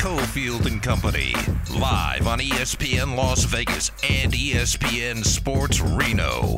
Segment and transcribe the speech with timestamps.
[0.00, 1.34] Cofield and Company,
[1.78, 6.56] live on ESPN Las Vegas and ESPN Sports Reno.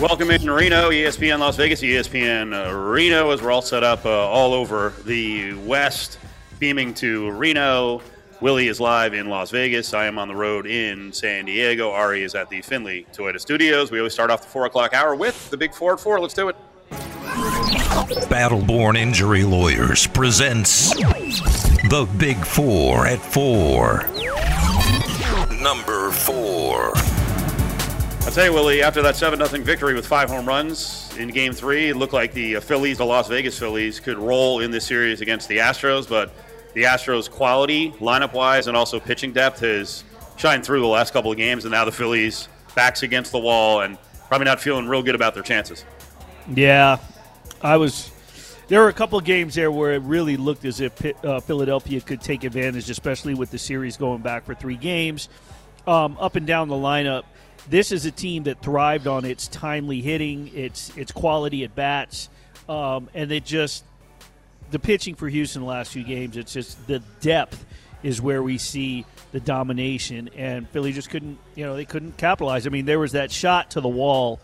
[0.00, 4.08] Welcome in Reno, ESPN Las Vegas, ESPN uh, Reno, as we're all set up uh,
[4.08, 6.18] all over the West,
[6.58, 8.00] beaming to Reno.
[8.40, 9.92] Willie is live in Las Vegas.
[9.92, 11.90] I am on the road in San Diego.
[11.90, 13.90] Ari is at the Findlay Toyota Studios.
[13.90, 16.18] We always start off the four o'clock hour with the Big at four.
[16.18, 16.56] Let's do it.
[17.90, 24.06] Battleborn Injury Lawyers presents The Big Four at Four.
[25.60, 26.92] Number four.
[28.24, 31.52] I'll tell you, Willie, after that 7 0 victory with five home runs in game
[31.52, 34.86] three, it looked like the uh, Phillies, the Las Vegas Phillies, could roll in this
[34.86, 36.32] series against the Astros, but
[36.74, 40.04] the Astros' quality, lineup wise, and also pitching depth has
[40.36, 43.80] shined through the last couple of games, and now the Phillies backs against the wall
[43.80, 43.98] and
[44.28, 45.84] probably not feeling real good about their chances.
[46.54, 46.98] Yeah,
[47.62, 48.10] I was.
[48.68, 52.20] There were a couple games there where it really looked as if uh, Philadelphia could
[52.20, 55.28] take advantage, especially with the series going back for three games.
[55.86, 57.24] Um, up and down the lineup,
[57.68, 62.28] this is a team that thrived on its timely hitting, its its quality at bats,
[62.68, 63.84] um, and it just
[64.70, 66.36] the pitching for Houston the last few games.
[66.36, 67.64] It's just the depth
[68.02, 72.66] is where we see the domination, and Philly just couldn't, you know, they couldn't capitalize.
[72.66, 74.40] I mean, there was that shot to the wall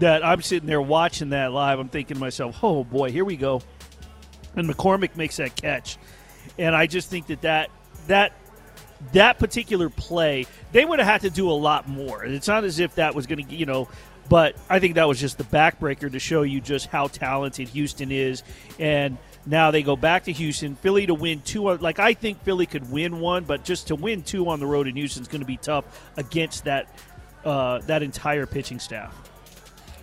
[0.00, 1.78] that I'm sitting there watching that live.
[1.78, 3.62] I'm thinking to myself, oh boy, here we go.
[4.56, 5.96] And McCormick makes that catch,
[6.58, 7.70] and I just think that that
[8.08, 8.32] that
[9.12, 12.24] that particular play, they would have had to do a lot more.
[12.24, 13.88] It's not as if that was going to, you know,
[14.28, 18.12] but I think that was just the backbreaker to show you just how talented Houston
[18.12, 18.42] is.
[18.78, 21.68] And now they go back to Houston, Philly to win two.
[21.76, 24.86] Like I think Philly could win one, but just to win two on the road
[24.86, 25.84] in Houston is going to be tough
[26.16, 26.88] against that
[27.44, 29.29] uh, that entire pitching staff.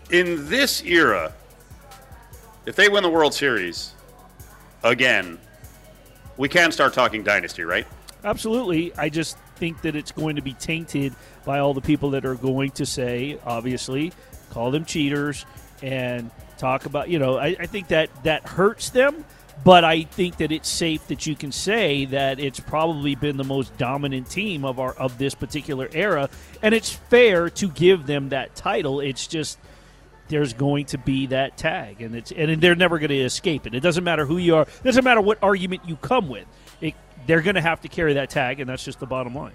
[0.10, 1.34] In this era,
[2.66, 3.94] if they win the World Series
[4.84, 5.38] again,
[6.38, 7.86] we can start talking dynasty, right?
[8.24, 8.96] Absolutely.
[8.96, 11.14] I just think that it's going to be tainted
[11.46, 14.14] by all the people that are going to say, obviously,
[14.52, 15.46] call them cheaters
[15.82, 19.26] and talk about, you know, I, I think that that hurts them.
[19.64, 23.44] But I think that it's safe that you can say that it's probably been the
[23.44, 26.30] most dominant team of our of this particular era,
[26.62, 29.00] and it's fair to give them that title.
[29.00, 29.58] It's just
[30.30, 33.74] there's going to be that tag, and it's and they're never going to escape it.
[33.74, 34.64] It doesn't matter who you are.
[34.64, 36.46] It doesn't matter what argument you come with.
[36.82, 36.94] It,
[37.26, 39.54] they're going to have to carry that tag, and that's just the bottom line.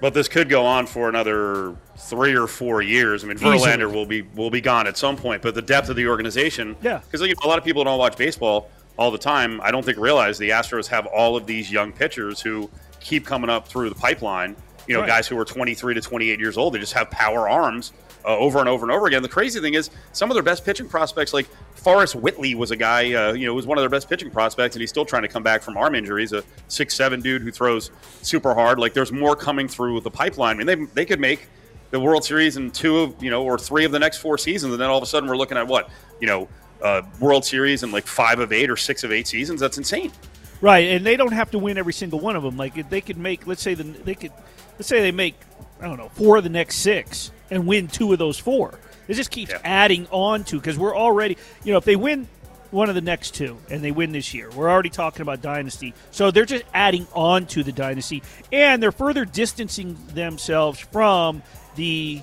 [0.00, 3.24] But this could go on for another three or four years.
[3.24, 3.58] I mean, Easily.
[3.58, 5.42] Verlander will be will be gone at some point.
[5.42, 6.98] But the depth of the organization, Yeah.
[6.98, 9.60] because you know, a lot of people don't watch baseball all the time.
[9.62, 13.50] I don't think realize the Astros have all of these young pitchers who keep coming
[13.50, 14.56] up through the pipeline.
[14.86, 15.08] You know, Right.
[15.08, 16.72] guys who are 23 to 28 years old.
[16.74, 17.92] They just have power arms
[18.24, 19.22] uh, over and over and over again.
[19.22, 22.76] The crazy thing is, some of their best pitching prospects, like Forrest Whitley, was a
[22.76, 23.12] guy.
[23.12, 25.28] Uh, you know, was one of their best pitching prospects, and he's still trying to
[25.28, 26.32] come back from arm injuries.
[26.32, 27.90] A six-seven dude who throws
[28.22, 28.78] super hard.
[28.78, 30.56] Like, there's more coming through the pipeline.
[30.60, 31.48] I mean, they they could make
[31.90, 34.72] the World Series in two of you know or three of the next four seasons,
[34.72, 35.90] and then all of a sudden we're looking at what
[36.20, 36.48] you know
[36.82, 39.60] uh, World Series in like five of eight or six of eight seasons.
[39.60, 40.12] That's insane.
[40.60, 42.56] Right, and they don't have to win every single one of them.
[42.56, 44.32] Like they could make, let's say the they could,
[44.78, 45.34] let's say they make,
[45.80, 48.78] I don't know, four of the next six and win two of those four.
[49.08, 49.60] It just keeps Yeah.
[49.64, 52.28] adding on to because we're already, you know, if they win
[52.70, 55.94] one of the next two and they win this year, we're already talking about dynasty.
[56.10, 58.22] So they're just adding on to the dynasty,
[58.52, 61.42] and they're further distancing themselves from
[61.76, 62.20] the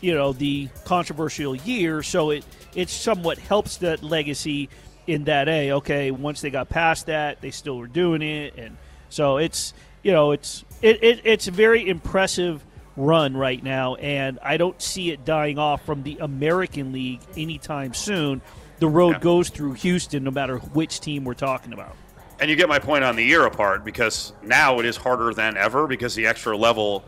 [0.00, 2.44] you know the controversial year so it
[2.74, 4.68] it somewhat helps that legacy
[5.06, 8.76] in that a okay once they got past that they still were doing it and
[9.10, 12.64] so it's you know it's it, it it's a very impressive
[12.96, 17.94] run right now and i don't see it dying off from the american league anytime
[17.94, 18.40] soon
[18.80, 19.18] the road Yeah.
[19.20, 21.96] goes through houston no matter which team we're talking about
[22.40, 25.56] And you get my point on the year apart because now it is harder than
[25.56, 27.04] ever because the extra level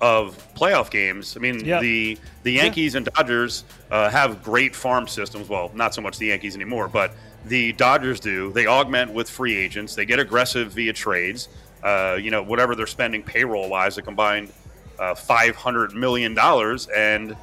[0.00, 1.36] of playoff games.
[1.36, 1.78] I mean, Yeah.
[1.80, 5.48] the the Yankees and Dodgers uh, have great farm systems.
[5.48, 7.12] Well, not so much the Yankees anymore, but
[7.44, 8.50] the Dodgers do.
[8.52, 9.94] They augment with free agents.
[9.94, 11.48] They get aggressive via trades.
[11.82, 14.52] Uh, you know, whatever they're spending payroll wise, a combined
[14.98, 17.36] uh, five hundred million dollars, and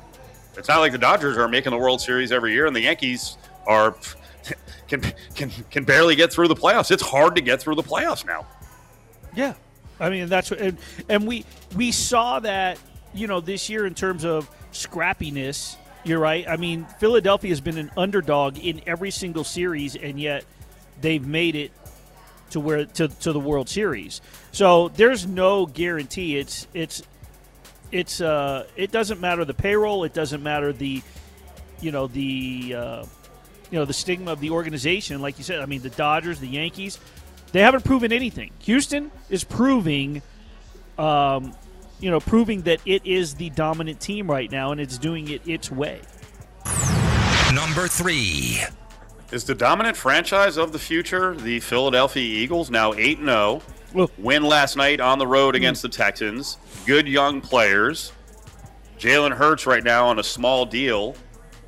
[0.56, 3.38] it's not like the Dodgers are making the World Series every year, and the Yankees
[3.68, 3.96] are
[4.88, 5.02] can
[5.36, 6.92] can can barely get through the playoffs.
[6.92, 8.48] It's hard to get through the playoffs now.
[9.36, 9.54] Yeah,
[10.00, 10.78] I mean that's what, and,
[11.08, 11.46] and we
[11.76, 12.80] we saw that
[13.14, 15.76] you know this year in terms of scrappiness.
[16.06, 16.48] You're right.
[16.48, 20.46] I mean, Philadelphia has been an underdog in every single series, and yet
[21.02, 21.72] they've made it
[22.52, 24.22] to where to, to the World Series.
[24.52, 26.38] So there's no guarantee.
[26.38, 27.02] It's it's
[27.92, 30.04] it's uh it doesn't matter the payroll.
[30.04, 31.02] It doesn't matter the
[31.82, 33.06] you know the uh,
[33.72, 35.22] you know the stigma of the organization.
[35.22, 37.00] Like you said, I mean the Dodgers, the Yankees,
[37.52, 38.52] they haven't proven anything.
[38.60, 40.22] Houston is proving,
[40.98, 41.54] um,
[42.00, 45.48] you know, proving that it is the dominant team right now, and it's doing it
[45.48, 46.02] its way.
[47.54, 48.60] Number three.
[49.32, 53.62] Is the dominant franchise of the future the Philadelphia Eagles now 8 0?
[54.18, 56.58] Win last night on the road against the Texans.
[56.88, 58.12] Good young players.
[58.98, 61.16] Jalen Hurts right now on a small deal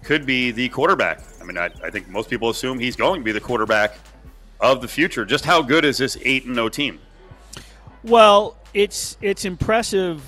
[0.04, 1.22] could be the quarterback.
[1.40, 3.96] I mean, I, I think most people assume he's going to be the quarterback
[4.60, 5.24] of the future.
[5.24, 7.00] Just how good is this 8 0 team?
[8.04, 10.24] Well, it's it's impressive.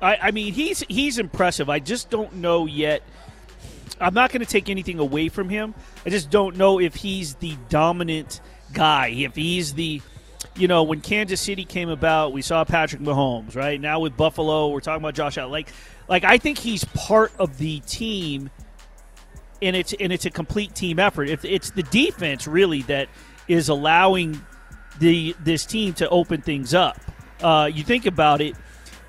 [0.00, 1.68] I, I mean, he's he's impressive.
[1.68, 3.02] I just don't know yet.
[4.02, 5.74] I'm not going to take anything away from him.
[6.04, 8.40] I just don't know if he's the dominant
[8.72, 9.08] guy.
[9.08, 10.02] If he's the,
[10.56, 13.54] you know, when Kansas City came about, we saw Patrick Mahomes.
[13.54, 15.52] Right now with Buffalo, we're talking about Josh Allen.
[15.52, 15.68] Like,
[16.08, 18.50] like I think he's part of the team,
[19.62, 21.28] and it's and it's a complete team effort.
[21.28, 23.08] If it's the defense really that
[23.48, 24.44] is allowing
[24.98, 26.98] the this team to open things up.
[27.40, 28.54] Uh, you think about it,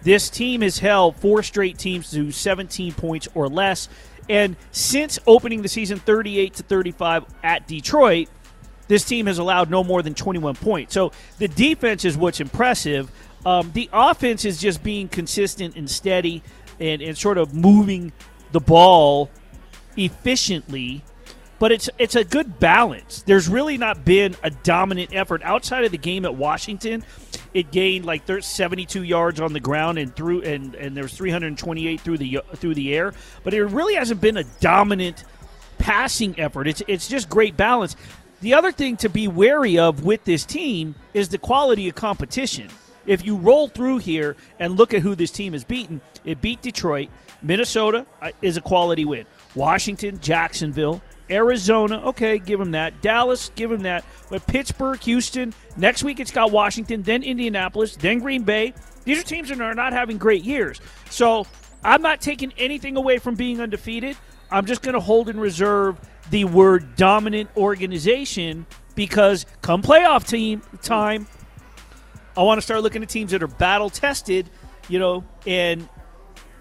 [0.02, 3.90] this team has held four straight teams to 17 points or less,
[4.30, 8.30] and since opening the season 38 to 35 at Detroit,
[8.88, 10.94] this team has allowed no more than 21 points.
[10.94, 13.12] So the defense is what's impressive.
[13.46, 16.44] Um, the offense is just being consistent and steady
[16.80, 18.12] and, and sort of moving
[18.52, 19.30] the ball
[19.98, 21.04] efficiently
[21.60, 23.24] but it's it's a good balance.
[23.24, 27.04] There's really not been a dominant effort outside of the game at Washington.
[27.54, 32.02] It gained like 72 yards on the ground and through and and there was 328
[32.02, 33.14] through the through the air,
[33.44, 35.24] but it really hasn't been a dominant
[35.78, 36.68] passing effort.
[36.68, 37.96] It's it's just great balance.
[38.42, 42.68] The other thing to be wary of with this team is the quality of competition.
[43.06, 46.62] If you roll through here and look at who this team has beaten, it beat
[46.62, 47.10] Detroit.
[47.42, 49.26] Minnesota uh, is a quality win.
[49.56, 53.02] Washington, Jacksonville, Arizona, okay, give them that.
[53.02, 54.04] Dallas, give them that.
[54.30, 58.74] But Pittsburgh, Houston, next week it's got Washington, then Indianapolis, then Green Bay.
[59.06, 60.80] These are teams that are not having great years.
[61.10, 61.46] So
[61.84, 64.18] I'm not taking anything away from being undefeated.
[64.52, 65.98] I'm just going to hold in reserve
[66.30, 68.66] the word dominant organization
[68.96, 71.28] because come playoff team time,
[72.38, 74.50] I want to start looking at teams that are battle tested,
[74.88, 75.88] you know, and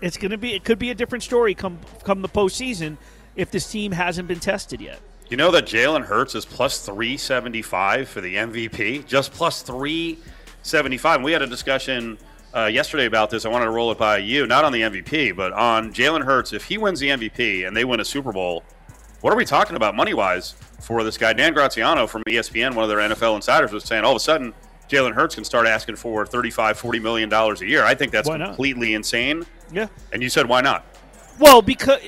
[0.00, 2.98] it's going to be it could be a different story come come the postseason
[3.36, 5.00] if this team hasn't been tested yet.
[5.28, 9.06] You know that Jalen Hurts is plus 375 for the MVP?
[9.06, 11.16] Just plus 375.
[11.16, 12.18] And we had a discussion
[12.54, 13.46] uh, yesterday about this.
[13.46, 16.52] I wanted to roll it by you, not on the MVP, but on Jalen Hurts.
[16.52, 18.62] If he wins the MVP and they win a Super Bowl,
[19.22, 21.32] what are we talking about money wise for this guy?
[21.32, 24.52] Dan Graziano from ESPN, one of their NFL insiders, was saying all of a sudden
[24.88, 27.84] Jalen Hurts can start asking for 35, 40 million dollars a year.
[27.84, 29.46] I think that's completely insane.
[29.72, 29.86] Yeah.
[30.12, 30.84] And you said why not?
[31.38, 31.98] Well, because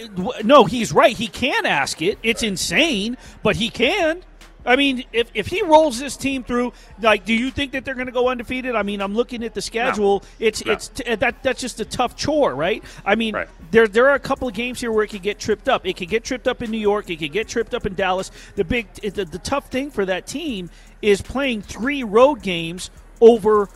[0.44, 1.16] no, he's right.
[1.16, 2.18] He can ask it.
[2.22, 4.22] It's insane, but he can.
[4.66, 7.94] I mean, if, if he rolls this team through, like, do you think that they're
[7.94, 8.74] going to go undefeated?
[8.74, 10.22] I mean, I'm looking at the schedule.
[10.38, 10.72] It's No.
[10.72, 12.82] it's t- uh, that that's just a tough chore, right?
[13.04, 13.48] I mean, Right.
[13.72, 15.86] there there are a couple of games here where it could get tripped up.
[15.86, 17.10] It could get tripped up in New York.
[17.10, 18.30] It could get tripped up in Dallas.
[18.56, 20.70] The big the, the tough thing for that team
[21.02, 22.90] is playing three road games
[23.20, 23.68] over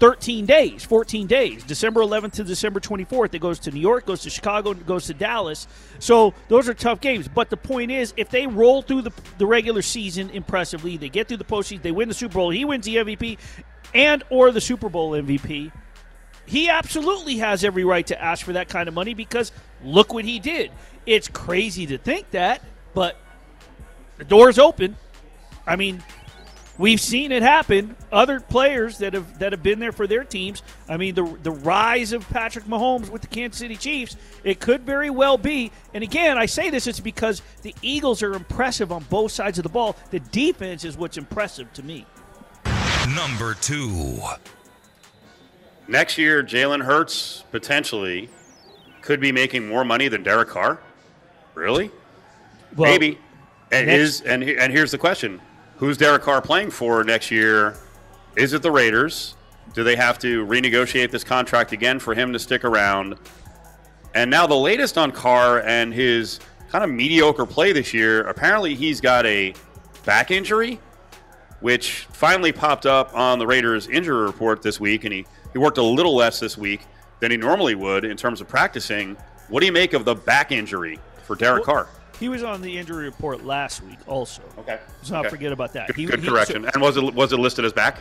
[0.00, 1.62] 13 days, 14 days.
[1.62, 3.34] December 11th to December 24th.
[3.34, 5.68] It goes to New York, goes to Chicago, goes to Dallas.
[5.98, 7.28] So those are tough games.
[7.28, 11.28] But the point is, if they roll through the, the regular season impressively, they get
[11.28, 13.38] through the postseason, they win the Super Bowl, he wins the MVP
[13.94, 15.70] and or the Super Bowl MVP.
[16.46, 19.52] He absolutely has every right to ask for that kind of money because
[19.84, 20.70] look what he did.
[21.04, 22.62] It's crazy to think that,
[22.94, 23.16] but
[24.16, 24.96] the door's open.
[25.66, 26.02] I mean,
[26.80, 27.94] We've seen it happen.
[28.10, 30.62] Other players that have that have been there for their teams.
[30.88, 34.16] I mean, the the rise of Patrick Mahomes with the Kansas City Chiefs.
[34.44, 35.72] It could very well be.
[35.92, 39.62] And again, I say this it's because the Eagles are impressive on both sides of
[39.62, 39.94] the ball.
[40.10, 42.06] The defense is what's impressive to me.
[43.14, 44.18] Number two.
[45.86, 48.30] Next year, Jalen Hurts potentially
[49.02, 50.80] could be making more money than Derek Carr.
[51.54, 51.90] Really?
[52.74, 53.18] Well, Maybe.
[53.70, 55.42] And next- is and and here's the question:
[55.80, 57.74] Who's Derek Carr playing for next year?
[58.36, 59.34] Is it the Raiders?
[59.72, 63.16] Do they have to renegotiate this contract again for him to stick around?
[64.14, 68.24] And now the latest on Carr and his kind of mediocre play this year.
[68.28, 69.54] Apparently, he's got a
[70.04, 70.78] back injury,
[71.60, 75.78] which finally popped up on the Raiders injury report this week, and he, he worked
[75.78, 76.82] a little less this week
[77.20, 79.16] than he normally would in terms of practicing.
[79.48, 81.88] What do you make of the back injury for Derek Carr?
[82.20, 84.42] He was on the injury report last week, also.
[84.58, 84.78] Okay.
[84.98, 85.30] Let's not Okay.
[85.30, 85.86] forget about that.
[85.88, 86.66] Good, He- good he- correction.
[86.66, 88.00] and was it was it listed as back?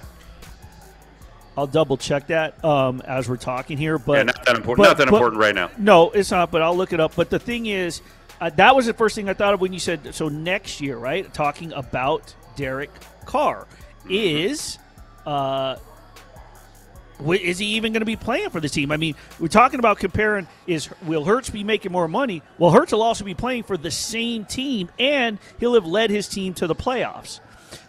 [1.57, 4.77] I'll double check that um, as we're talking here, but yeah, not that important.
[4.77, 5.69] but- not that but- important right now.
[5.77, 6.51] No, it's not.
[6.51, 7.15] But I'll look it up.
[7.15, 8.01] But the thing is,
[8.41, 10.97] uh, that was the first thing I thought of when you said so next year,
[10.97, 11.33] right?
[11.33, 12.91] Talking about Derek
[13.25, 13.67] Carr
[14.09, 14.77] is.
[15.25, 15.75] Uh,
[17.27, 18.91] is he even going to be playing for the team?
[18.91, 20.47] I mean, we're talking about comparing.
[20.67, 22.41] Is will Hurts be making more money?
[22.57, 26.27] Well, Hurts will also be playing for the same team, and he'll have led his
[26.27, 27.39] team to the playoffs.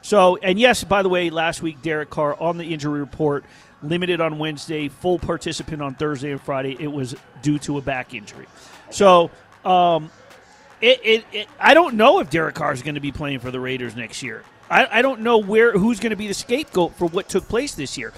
[0.03, 3.45] So, and yes, by the way, last week Derek Carr on the injury report,
[3.83, 6.77] limited on Wednesday, full participant on Thursday and Friday.
[6.79, 8.47] It was due to a back injury.
[8.91, 9.31] So,
[9.65, 10.11] um,
[10.81, 13.51] it, it, it, I don't know if Derek Carr is going to be playing for
[13.51, 14.45] the Raiders next year.
[14.71, 17.75] I, I don't know where who's going to be the scapegoat for what took place
[17.75, 18.13] this year.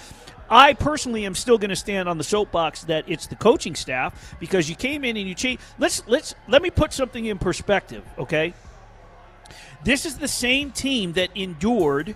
[0.52, 4.36] I personally am still going to stand on the soapbox that it's the coaching staff
[4.38, 5.62] because you came in and you changed.
[5.78, 8.52] Let's let's let me put something in perspective, okay?
[9.82, 12.14] This is the same team that endured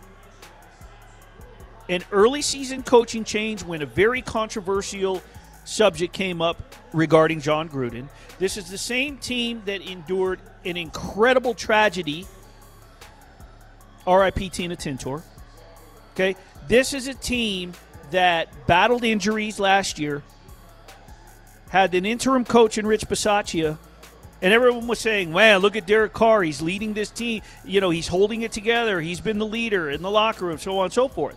[1.88, 5.23] an early season coaching change when a very controversial
[5.64, 8.07] subject came up regarding Jon Gruden.
[8.38, 12.26] This is the same team that endured an incredible tragedy.
[14.07, 15.23] RIP Tina Tintor.
[16.12, 16.37] Okay?
[16.69, 17.73] This is a team
[18.10, 20.22] that battled injuries last year,
[21.70, 23.78] had an interim coach in Rich Bisaccia,
[24.42, 26.42] and everyone was saying, "Man, look at Derek Carr.
[26.42, 27.42] He's leading this team.
[27.64, 29.00] You know, he's holding it together.
[29.00, 31.36] He's been the leader in the locker room, so on and so forth."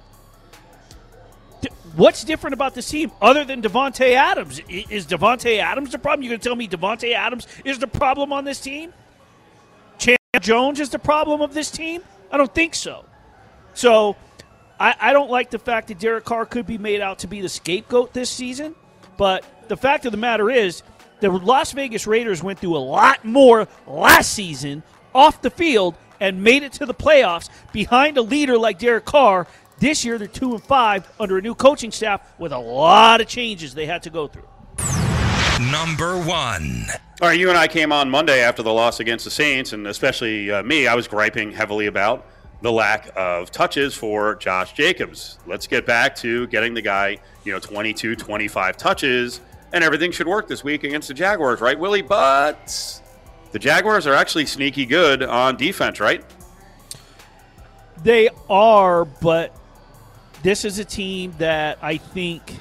[1.95, 4.61] What's different about this team other than Davante Adams?
[4.69, 6.23] Is Davante Adams the problem?
[6.23, 8.93] You're going to tell me Davante Adams is the problem on this team?
[9.97, 12.03] Chan Jones is the problem of this team?
[12.31, 13.05] I don't think so.
[13.73, 14.15] So
[14.79, 17.41] I, I don't like the fact that Derek Carr could be made out to be
[17.41, 18.75] the scapegoat this season.
[19.17, 20.83] But the fact of the matter is,
[21.19, 24.83] the Las Vegas Raiders went through a lot more last season
[25.13, 29.47] off the field and made it to the playoffs behind a leader like Derek Carr.
[29.79, 33.27] This year, they're two and five under a new coaching staff with a lot of
[33.27, 34.47] changes they had to go through.
[35.71, 36.85] Number one.
[37.21, 39.87] All right, you and I came on Monday after the loss against the Saints, and
[39.87, 42.25] especially uh, me, I was griping heavily about
[42.61, 45.39] the lack of touches for Josh Jacobs.
[45.47, 50.27] Let's get back to getting the guy, you know, 22, 25 touches, and everything should
[50.27, 52.01] work this week against the Jaguars, right, Willie?
[52.01, 53.01] But
[53.51, 56.23] the Jaguars are actually sneaky good on defense, right?
[58.03, 59.55] They are, but
[60.43, 62.55] this is a team that I think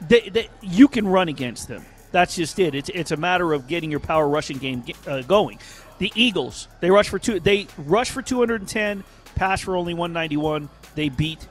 [0.00, 1.84] they, they, you can run against them.
[2.10, 2.74] That's just it.
[2.74, 5.58] It's, it's a matter of getting your power rushing game uh, going.
[6.02, 7.38] The Eagles, they rush for two.
[7.38, 9.04] They rush for 210,
[9.36, 10.68] pass for only 191.
[10.96, 11.46] They beat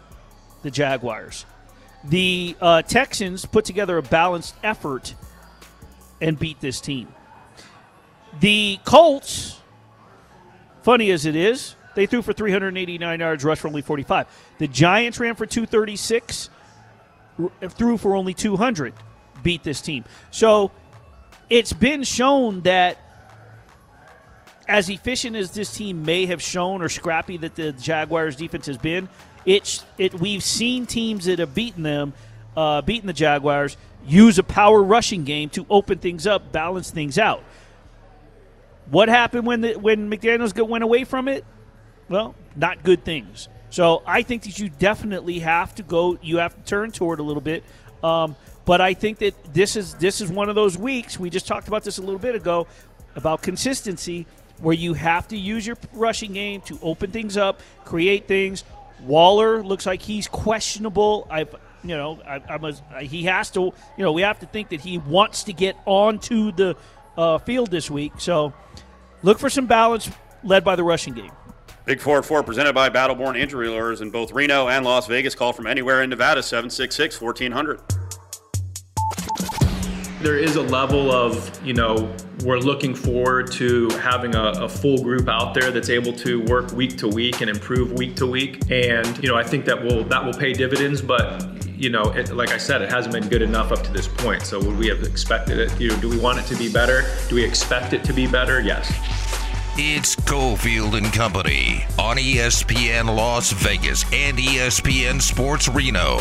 [0.61, 1.45] the Jaguars.
[2.03, 5.15] The uh, Texans put together a balanced effort
[6.19, 7.07] and beat this team.
[8.41, 9.57] The Colts,
[10.83, 14.27] funny as it is, they threw for 389 yards, rushed for only 45.
[14.57, 16.49] The Giants ran for 236,
[17.69, 18.93] threw for only 200,
[19.43, 20.03] beat this team.
[20.29, 20.71] So
[21.49, 22.97] it's been shown that
[24.67, 28.77] as efficient as this team may have shown or scrappy that the Jaguars defense has
[28.77, 29.09] been,
[29.45, 32.13] it's it we've seen teams that have beaten them,
[32.55, 37.17] uh, beaten the Jaguars, use a power rushing game to open things up, balance things
[37.17, 37.43] out.
[38.89, 41.45] What happened when the when McDaniels went away from it?
[42.09, 43.47] Well, not good things.
[43.69, 46.19] So I think that you definitely have to go.
[46.21, 47.63] You have to turn toward a little bit.
[48.03, 51.19] Um, but I think that this is this is one of those weeks.
[51.19, 52.67] We just talked about this a little bit ago
[53.15, 54.25] about consistency
[54.61, 58.63] where you have to use your rushing game to open things up, create things.
[59.03, 61.27] Waller looks like he's questionable.
[61.29, 61.53] I've
[61.83, 64.81] you know I, I'm a, he has to you know we have to think that
[64.81, 66.75] he wants to get onto the
[67.17, 68.13] uh, field this week.
[68.19, 68.53] So
[69.23, 70.09] look for some balance
[70.43, 71.31] led by the rushing game.
[71.85, 75.33] Big 4 4 presented by Battleborn Injury Lawyers in both Reno and Las Vegas.
[75.33, 77.81] Call from anywhere in Nevada 766 1400
[80.21, 82.13] there is a level of, you know,
[82.43, 86.71] we're looking forward to having a, a, full group out there that's able to work
[86.73, 88.61] week to week and improve week to week.
[88.71, 91.43] And, you know, I think that will that will pay dividends, but
[91.75, 94.43] you know, it, like I said, it hasn't been good enough up to this point.
[94.43, 95.79] So would we have expected it?
[95.79, 97.03] You know, do we want it to be better?
[97.27, 98.61] Do we expect it to be better?
[98.61, 98.91] Yes.
[99.77, 106.17] It's Cofield and Company on ESPN Las Vegas and ESPN Sports Reno.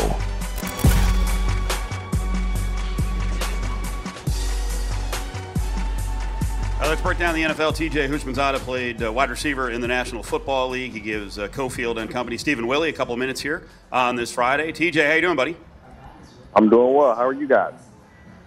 [6.91, 7.71] Let's break down the NFL.
[7.71, 10.91] TJ Houshmandzadeh played uh, wide receiver in the National Football League.
[10.91, 14.73] He gives uh, Cofield and Company Stephen Willie a couple minutes here on this Friday.
[14.73, 15.55] TJ, how you doing, buddy?
[16.53, 17.15] I'm doing well.
[17.15, 17.75] How are you guys?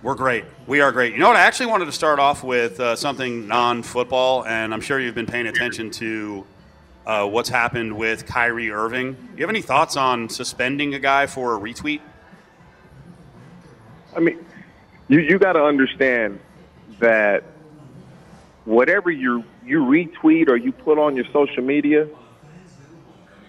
[0.02, 0.44] We're great.
[0.66, 1.14] We are great.
[1.14, 1.36] You know what?
[1.36, 5.24] I actually wanted to start off with uh, something non-football, and I'm sure you've been
[5.24, 6.46] paying attention to
[7.06, 9.14] uh, what's happened with Kyrie Irving.
[9.14, 12.02] Do you have any thoughts on suspending a guy for a retweet?
[14.14, 14.44] I mean,
[15.08, 16.40] you you got to understand
[16.98, 17.44] that
[18.64, 22.08] whatever you you retweet or you put on your social media,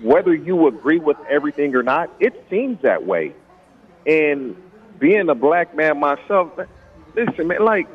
[0.01, 3.33] whether you agree with everything or not, it seems that way.
[4.05, 4.55] And
[4.99, 6.51] being a black man myself,
[7.15, 7.87] listen, man, like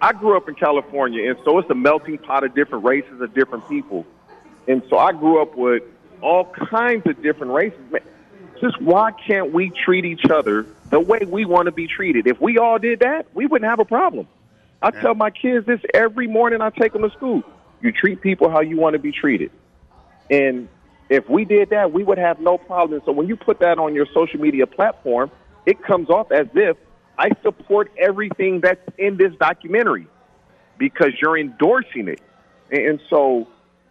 [0.00, 3.34] I grew up in California, and so it's a melting pot of different races of
[3.34, 4.06] different people.
[4.66, 5.82] And so I grew up with
[6.20, 7.80] all kinds of different races.
[7.90, 8.02] Man,
[8.60, 12.26] just why can't we treat each other the way we want to be treated?
[12.26, 14.28] If we all did that, we wouldn't have a problem.
[14.80, 17.42] I tell my kids this every morning I take them to school.
[17.80, 19.50] You treat people how you want to be treated.
[20.30, 20.68] And
[21.08, 23.00] if we did that, we would have no problem.
[23.04, 25.30] So when you put that on your social media platform,
[25.66, 26.76] it comes off as if
[27.18, 30.06] I support everything that's in this documentary
[30.78, 32.20] because you're endorsing it.
[32.70, 33.48] And so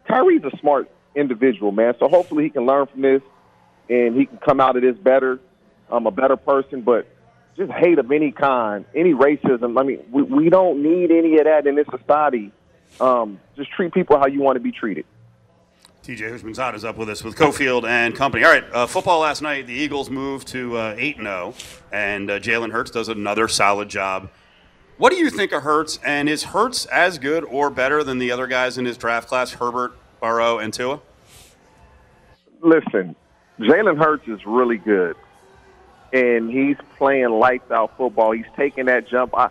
[0.07, 1.95] Kyrie's a smart individual, man.
[1.99, 3.21] So hopefully he can learn from this
[3.89, 5.39] and he can come out of this better,
[5.91, 6.81] um, a better person.
[6.81, 7.07] But
[7.57, 9.79] just hate of any kind, any racism.
[9.79, 12.51] I mean, we, we don't need any of that in this society.
[12.99, 15.05] Um, just treat people how you want to be treated.
[16.03, 18.45] TJ Houshmandzadeh is up with us with Cofield and company.
[18.45, 19.67] All right, uh, football last night.
[19.67, 21.53] The Eagles moved to uh, eight zero,
[21.91, 24.29] and uh, Jalen Hurts does another solid job.
[24.97, 25.99] What do you think of Hurts?
[26.05, 29.51] And is Hurts as good or better than the other guys in his draft class,
[29.51, 31.01] Herbert, Burrow, and Tua?
[32.61, 33.15] Listen,
[33.59, 35.15] Jalen Hurts is really good,
[36.17, 38.31] and he's playing lights out football.
[38.31, 39.35] He's taking that jump.
[39.37, 39.49] I,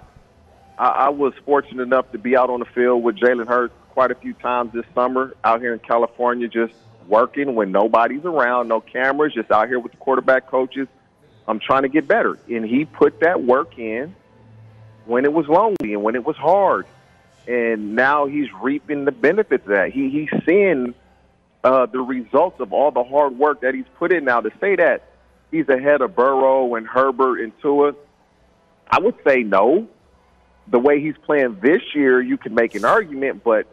[0.78, 4.10] I, I was fortunate enough to be out on the field with Jalen Hurts quite
[4.10, 6.74] a few times this summer out here in California, just
[7.08, 10.88] working when nobody's around, no cameras, just out here with the quarterback coaches.
[11.48, 14.16] I'm trying to get better, and he put that work in
[15.04, 16.86] when it was lonely and when it was hard,
[17.46, 19.92] and now he's reaping the benefits of that.
[19.92, 20.94] He he's seeing
[21.62, 24.24] uh, the results of all the hard work that he's put in.
[24.24, 25.04] Now to say that
[25.50, 27.94] he's ahead of Burrow and Herbert and Tua,
[28.88, 29.88] I would say no.
[30.68, 33.66] The way he's playing this year, you can make an argument, but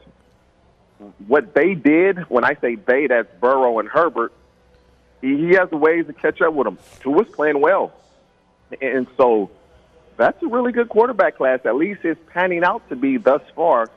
[1.28, 4.32] what they did, when I say they, that's Burrow and Herbert,
[5.22, 6.78] he, has ways to catch up with them.
[7.02, 7.94] Tua's playing well.
[8.82, 9.50] And so
[10.18, 11.62] that's a really good quarterback class.
[11.66, 13.90] At least it's panning out to be thus far.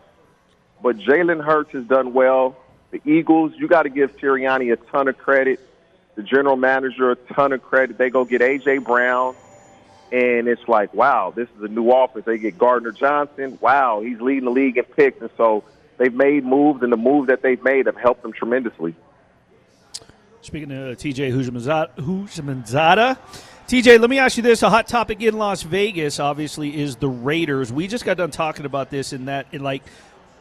[0.83, 2.57] But Jalen Hurts has done well.
[2.93, 5.61] The Eagles, you got to give Sirianni a ton of credit.
[6.17, 7.99] The general manager a ton of credit.
[7.99, 8.79] They go get A.J.
[8.79, 9.37] Brown,
[10.11, 12.25] and it's like, wow, this is a new offense.
[12.25, 13.59] They get Gardner Johnson.
[13.61, 15.21] Wow, he's leading the league in picks.
[15.21, 15.63] And so
[15.99, 18.95] they've made moves, and the moves that they've made have helped them tremendously.
[20.41, 23.19] Speaking of uh, TJ Houshmandzadeh,
[23.69, 27.09] TJ, let me ask you this: a hot topic in Las Vegas, obviously, is the
[27.09, 27.73] Raiders.
[27.73, 29.83] We just got done talking about this in that, in like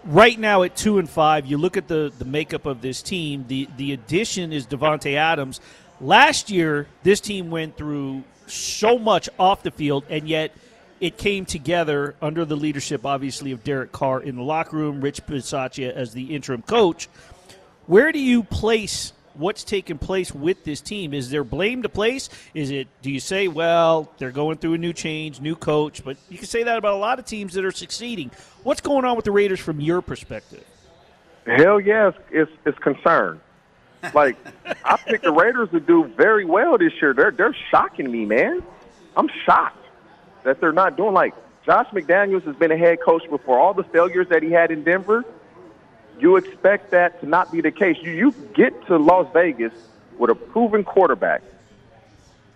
[0.05, 1.45] right now at two and five.
[1.45, 3.45] You look at the the makeup of this team.
[3.47, 5.59] The the addition is Davante Adams.
[6.01, 10.51] Last year, this team went through so much off the field, and yet
[10.99, 15.25] it came together under the leadership, obviously, of Derek Carr in the locker room, Rich
[15.25, 17.07] Bisaccia as the interim coach.
[17.87, 21.13] Where do you place what's taken place with this team?
[21.13, 22.29] Is there blame to place?
[22.53, 26.17] Is it, do you say, well, they're going through a new change, new coach, but
[26.29, 28.31] you can say that about a lot of teams that are succeeding.
[28.63, 30.63] What's going on with the Raiders from your perspective?
[31.45, 33.39] Hell yes, it's, it's concern.
[34.13, 34.37] Like,
[34.83, 37.13] I picked the Raiders to do very well this year.
[37.13, 38.63] They're, they're shocking me, man.
[39.17, 39.83] I'm shocked
[40.43, 41.33] that they're not doing like
[41.65, 43.59] Josh McDaniels has been a head coach before.
[43.59, 45.25] All the failures that he had in Denver,
[46.19, 47.97] you expect that to not be the case.
[48.01, 49.73] You, you get to Las Vegas
[50.17, 51.41] with a proven quarterback,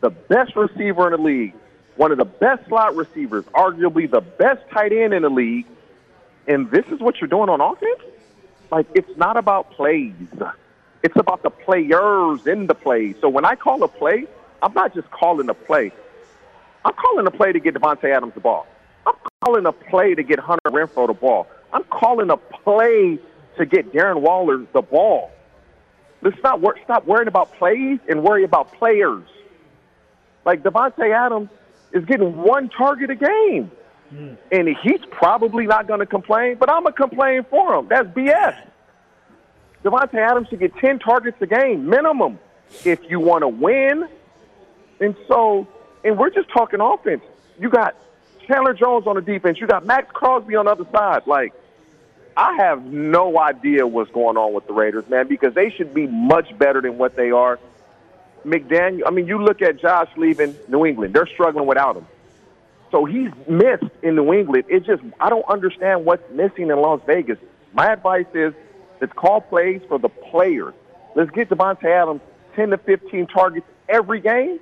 [0.01, 1.53] the best receiver in the league,
[1.95, 5.65] one of the best slot receivers, arguably the best tight end in the league,
[6.47, 7.99] and this is what you're doing on offense?
[8.71, 10.13] Like, it's not about plays.
[11.03, 13.15] It's about the players in the play.
[13.21, 14.25] So when I call a play,
[14.61, 15.91] I'm not just calling a play.
[16.85, 18.67] I'm calling a play to get Davante Adams the ball.
[19.05, 21.47] I'm calling a play to get Hunter Renfrow the ball.
[21.73, 23.19] I'm calling a play
[23.59, 25.31] to get Darren Waller the ball.
[26.21, 29.23] Let's not wor- stop worrying about plays and worry about players.
[30.45, 31.49] Like Davante Adams
[31.91, 33.71] is getting one target a game,
[34.13, 34.37] mm.
[34.51, 36.55] and he's probably not going to complain.
[36.57, 37.87] But I'm gonna complain for him.
[37.89, 38.57] That's BS.
[39.83, 42.39] Davante Adams should get ten targets a game minimum
[42.85, 44.07] if you want to win.
[45.01, 45.67] And so,
[46.03, 47.23] and we're just talking offense.
[47.59, 47.95] You got
[48.47, 49.59] Chandler Jones on the defense.
[49.59, 51.27] You got Maxx Crosby on the other side.
[51.27, 51.53] Like
[52.35, 56.07] I have no idea what's going on with the Raiders, man, because they should be
[56.07, 57.59] much better than what they are.
[58.45, 62.07] McDaniel, I mean, you look at Josh leaving New England, they're struggling without him.
[62.91, 64.65] So he's missed in New England.
[64.67, 67.37] It just, I don't understand what's missing in Las Vegas.
[67.73, 68.53] My advice is
[68.99, 70.73] let's call plays for the players.
[71.15, 72.21] Let's get Davante Adams
[72.55, 74.59] 10 to 15 targets every game,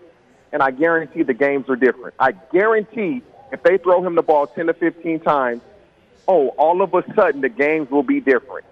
[0.51, 2.15] and I guarantee the games are different.
[2.19, 5.61] I guarantee if they throw him the ball 10 to 15 times,
[6.27, 8.65] oh, all of a sudden the games will be different.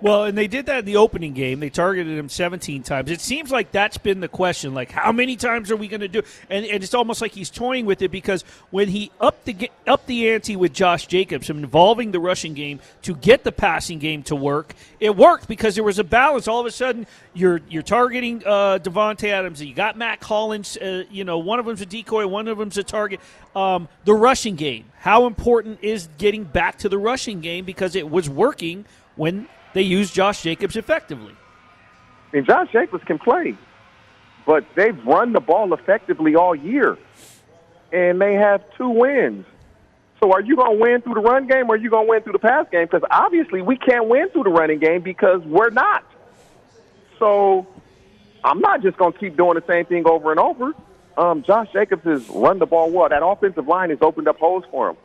[0.00, 1.60] Well, and they did that in the opening game.
[1.60, 3.10] They targeted him 17 times.
[3.10, 4.74] It seems like that's been the question.
[4.74, 6.22] Like, how many times are we going to do?
[6.50, 10.06] And, and it's almost like he's toying with it because when he upped the up
[10.06, 14.36] the ante with Josh Jacobs, involving the rushing game to get the passing game to
[14.36, 16.46] work, it worked because there was a balance.
[16.48, 19.62] All of a sudden, you're you're targeting uh, Davante Adams.
[19.62, 20.76] You got Mack Hollins.
[20.76, 23.20] Uh, you know, one of them's a decoy, one of them's a target.
[23.54, 24.86] Um, the rushing game.
[24.98, 29.82] How important is getting back to the rushing game because it was working when they
[29.82, 31.34] use Josh Jacobs effectively.
[32.32, 33.54] I mean, Josh Jacobs can play,
[34.46, 36.96] but they've run the ball effectively all year,
[37.92, 39.44] and they have two wins.
[40.18, 42.10] So are you going to win through the run game or are you going to
[42.10, 42.86] win through the pass game?
[42.90, 46.10] Because obviously we can't win through the running game because we're not.
[47.18, 47.66] So
[48.42, 50.72] I'm not just going to keep doing the same thing over and over.
[51.18, 53.10] Um, Josh Jacobs has run the ball well.
[53.10, 54.96] That offensive line has opened up holes for him.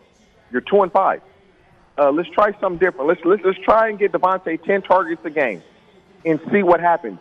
[0.49, 1.21] You're two and five
[2.01, 3.07] uh, let's try something different.
[3.07, 5.61] Let's, let's let's try and get Davante ten targets a game,
[6.25, 7.19] and see what happens.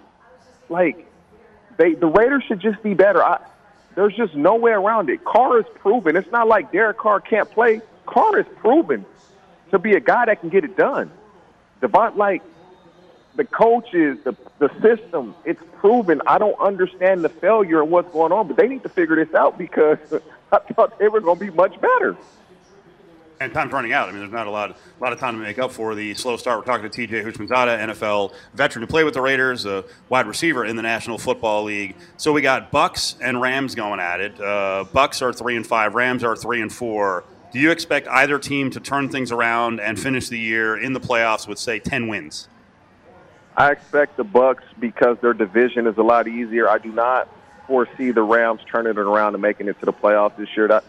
[0.70, 1.06] Like
[1.76, 3.22] they, the Raiders should just be better.
[3.22, 3.40] I,
[3.94, 5.22] there's just no way around it.
[5.22, 6.16] Carr is proven.
[6.16, 7.82] It's not like Derek Carr can't play.
[8.06, 9.04] Carr is proven
[9.70, 11.10] to be a guy that can get it done.
[11.82, 12.42] Devont, like
[13.34, 16.22] the coaches, the the system, it's proven.
[16.26, 19.34] I don't understand the failure and what's going on, but they need to figure this
[19.34, 19.98] out because
[20.52, 22.16] I thought they were going to be much better
[23.40, 24.06] and time's running out.
[24.06, 26.12] I mean, there's not a lot, a lot of time to make up for the
[26.12, 26.58] slow start.
[26.58, 27.22] We're talking to T.J.
[27.22, 31.64] Houshmandzadeh, NFL veteran who played with the Raiders, a wide receiver in the National Football
[31.64, 31.96] League.
[32.18, 34.38] So we got Bucks and Rams going at it.
[34.38, 35.94] Uh, Bucks are three and five.
[35.94, 37.24] Rams are three and four.
[37.50, 41.00] Do you expect either team to turn things around and finish the year in the
[41.00, 42.46] playoffs with say ten wins?
[43.56, 46.68] I expect the Bucks because their division is a lot easier.
[46.68, 47.26] I do not
[47.66, 50.68] foresee the Rams turning it around and making it to the playoffs this year.
[50.68, 50.84] That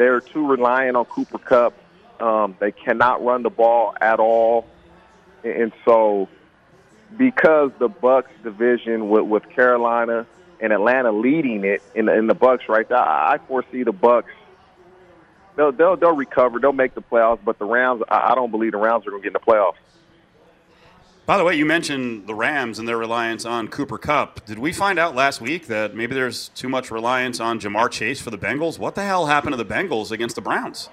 [0.00, 1.74] they're too reliant on Cooper Kupp.
[2.22, 4.66] Um, they cannot run the ball at all,
[5.44, 6.26] and so
[7.18, 10.26] because the Bucks division with, with Carolina
[10.58, 14.30] and Atlanta leading it in the, in the Bucks right there, I foresee the Bucks.
[15.56, 16.58] They'll, they'll they'll recover.
[16.58, 19.22] They'll make the playoffs, but the Rams, I, I don't believe the Rams are going
[19.22, 19.74] to get in the playoffs.
[21.30, 24.44] By the way, you mentioned the Rams and their reliance on Cooper Kupp.
[24.46, 28.20] Did we find out last week that maybe there's too much reliance on Ja'Marr Chase
[28.20, 28.80] for the Bengals?
[28.80, 30.88] What the hell happened to the Bengals against the Browns?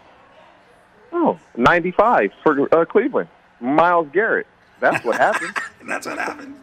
[1.11, 3.29] Oh, 95 for uh, Cleveland.
[3.59, 4.45] Myles Garrett.
[4.79, 5.57] That's what happened.
[5.87, 6.53] That's what happened.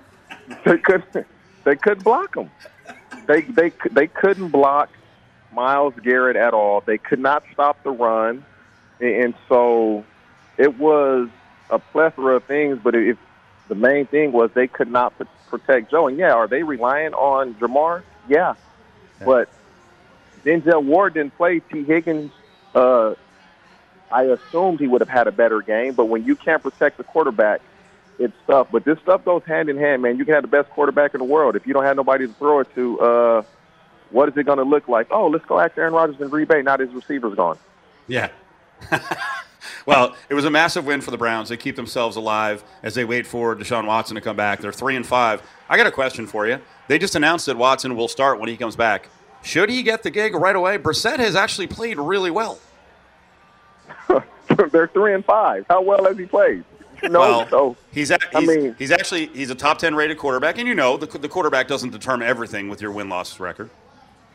[0.64, 1.26] they couldn't.
[1.64, 2.52] They couldn't block him.
[3.26, 4.88] They they they couldn't block
[5.52, 6.80] Myles Garrett at all.
[6.80, 8.44] They could not stop the run,
[9.00, 10.04] and so
[10.58, 11.28] it was
[11.70, 12.78] a plethora of things.
[12.80, 13.18] But if
[13.68, 15.14] the main thing was they could not
[15.48, 16.08] protect Joe.
[16.08, 18.02] And yeah, are they relying on Ja'Marr?
[18.28, 18.54] Yeah,
[19.24, 19.48] but
[20.44, 21.60] Denzel Ward didn't play.
[21.60, 22.32] Tee Higgins.
[22.74, 23.14] Uh,
[24.10, 27.04] I assumed he would have had a better game, but when you can't protect the
[27.04, 27.60] quarterback,
[28.18, 28.68] it's tough.
[28.70, 30.18] But this stuff goes hand in hand, man.
[30.18, 32.32] You can have the best quarterback in the world if you don't have nobody to
[32.34, 33.00] throw it to.
[33.00, 33.42] Uh,
[34.10, 35.08] what is it going to look like?
[35.10, 36.62] Oh, let's go after Aaron Rodgers in Green Bay.
[36.62, 37.58] Now his receiver's gone.
[38.06, 38.28] Yeah.
[39.86, 41.48] well, it was a massive win for the Browns.
[41.48, 44.60] They keep themselves alive as they wait for Deshaun Watson to come back.
[44.60, 45.42] They're three and five.
[45.68, 46.60] I got a question for you.
[46.88, 49.08] They just announced that Watson will start when he comes back.
[49.42, 50.78] Should he get the gig right away?
[50.78, 52.58] Brissett has actually played really well.
[54.70, 55.66] They're three and five.
[55.68, 56.64] How well has he played?
[57.02, 60.16] No, well, so he's, a, he's, I mean, he's actually he's a top ten rated
[60.16, 63.68] quarterback, and you know the, the quarterback doesn't determine everything with your win loss record.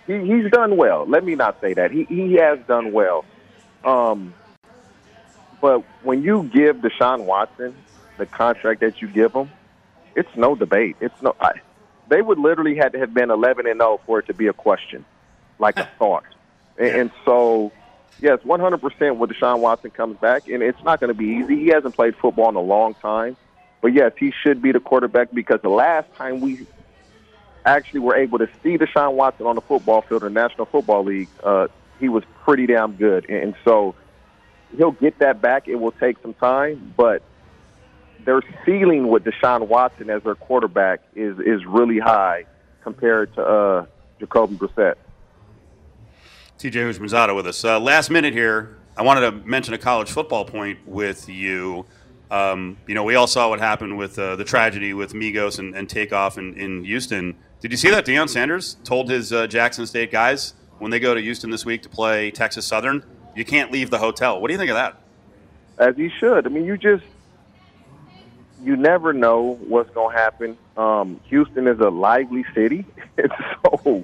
[0.06, 1.06] He, he's done well.
[1.08, 3.26] Let me not say that he he has done well.
[3.84, 4.34] Um,
[5.62, 7.76] but when you give Deshaun Watson
[8.18, 9.50] the contract that you give him,
[10.16, 10.98] it's no debate.
[11.00, 11.36] It's no.
[11.40, 11.54] I,
[12.08, 14.54] they would literally had to have been 11 and 0 for it to be a
[14.54, 15.06] question,
[15.60, 16.24] like a thought.
[16.78, 17.72] And, and so,
[18.22, 21.58] yes, 100 percent when Deshaun Watson comes back, and it's not going to be easy.
[21.58, 23.38] He hasn't played football in a long time,
[23.82, 26.66] but yes, he should be the quarterback because the last time we
[27.66, 31.04] actually were able to see Deshaun Watson on the football field in the National Football
[31.04, 31.68] League, uh,
[32.00, 33.30] he was pretty damn good.
[33.30, 33.96] And so
[34.76, 35.68] he'll get that back.
[35.68, 37.22] It will take some time, but
[38.26, 42.46] their ceiling with Deshaun Watson as their quarterback is is really high
[42.84, 43.86] compared to uh,
[44.20, 44.96] Jacoby Brissett.
[46.58, 47.64] TJ Houshmandzadeh with us.
[47.64, 51.86] Uh, last minute here, I wanted to mention a college football point with you.
[52.30, 55.74] Um, you know, we all saw what happened with uh, the tragedy with Migos and,
[55.74, 57.36] and Takeoff in, in Houston.
[57.62, 61.14] Did you see that Deion Sanders told his uh, Jackson State guys when they go
[61.14, 63.04] to Houston this week to play Texas Southern
[63.40, 64.42] you can't leave the hotel.
[64.42, 64.98] What do you think of that?
[65.78, 66.46] As you should.
[66.46, 67.06] I mean, you just
[68.62, 70.58] you never know what's going to happen.
[70.76, 72.86] Um, Houston is a lively city,
[73.64, 74.04] so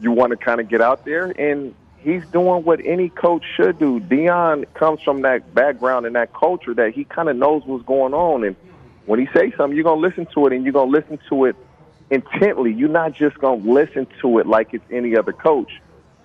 [0.00, 1.26] you want to kind of get out there.
[1.26, 4.00] And he's doing what any coach should do.
[4.00, 8.14] Deion comes from that background and that culture that he kind of knows what's going
[8.14, 8.44] on.
[8.44, 8.56] And
[9.04, 11.56] when he says something, you're gonna listen to it, and you're gonna listen to it
[12.08, 12.72] intently.
[12.72, 15.82] You're not just gonna listen to it like it's any other coach.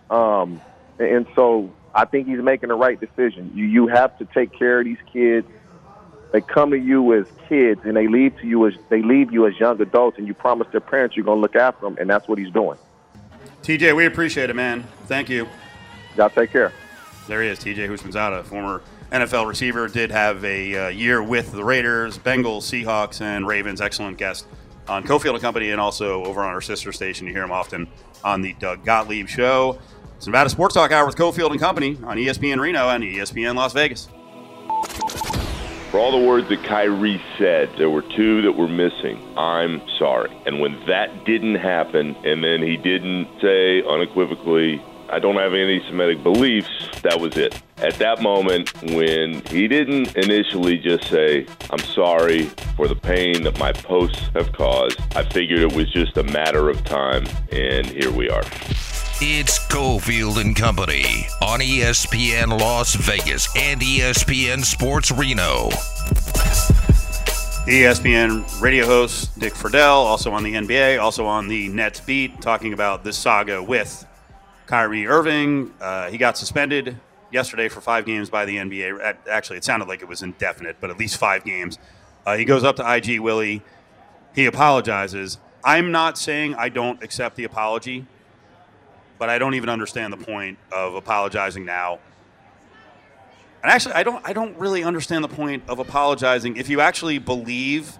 [0.09, 0.61] Um,
[0.99, 3.51] and so I think he's making the right decision.
[3.55, 5.47] You you have to take care of these kids.
[6.31, 9.47] They come to you as kids, and they leave to you as they leave you
[9.47, 12.27] as young adults, and you promise their parents you're gonna look after them, and that's
[12.27, 12.77] what he's doing.
[13.63, 14.83] TJ, we appreciate it, man.
[15.05, 15.47] Thank you.
[16.15, 16.71] Y'all take care.
[17.27, 21.63] There he is, TJ Houshmandzadeh, former NFL receiver, did have a uh, year with the
[21.63, 23.81] Raiders, Bengals, Seahawks, and Ravens.
[23.81, 24.45] Excellent guest
[24.87, 27.27] on Cofield and Company, and also over on our sister station.
[27.27, 27.87] You hear him often
[28.23, 29.79] on the Doug Gottlieb Show.
[30.19, 33.71] It's Nevada Sports Talk Hour with Cofield and Company on ESPN Reno and ESPN Las
[33.71, 34.09] Vegas.
[35.91, 39.17] For all the words that Kyrie said, there were two that were missing.
[39.37, 40.29] I'm sorry.
[40.45, 45.81] And when that didn't happen, and then he didn't say unequivocally, I don't have any
[45.87, 47.57] Semitic beliefs, that was it.
[47.77, 53.57] At that moment, when he didn't initially just say, I'm sorry for the pain that
[53.57, 58.11] my posts have caused, I figured it was just a matter of time, and here
[58.11, 58.43] we are.
[59.21, 65.67] It's Cofield and Company on ESPN Las Vegas and ESPN Sports Reno.
[67.67, 72.71] ESPN radio host Nick Friedell, also on the NBA, also on the Nets beat, talking
[72.71, 74.07] about this saga with
[74.67, 75.73] Kyrie Irving.
[75.81, 76.95] Uh, he got suspended
[77.29, 79.17] yesterday for five games by the NBA.
[79.29, 81.77] Actually, it sounded like it was indefinite, but at least five games.
[82.25, 83.63] Uh, he goes up to IG Willie.
[84.33, 85.39] He apologizes.
[85.61, 88.05] I'm not saying I don't accept the apology,
[89.19, 91.99] but I don't even understand the point of apologizing now.
[93.61, 94.25] And actually, I don't.
[94.25, 97.99] I don't really understand the point of apologizing if you actually believe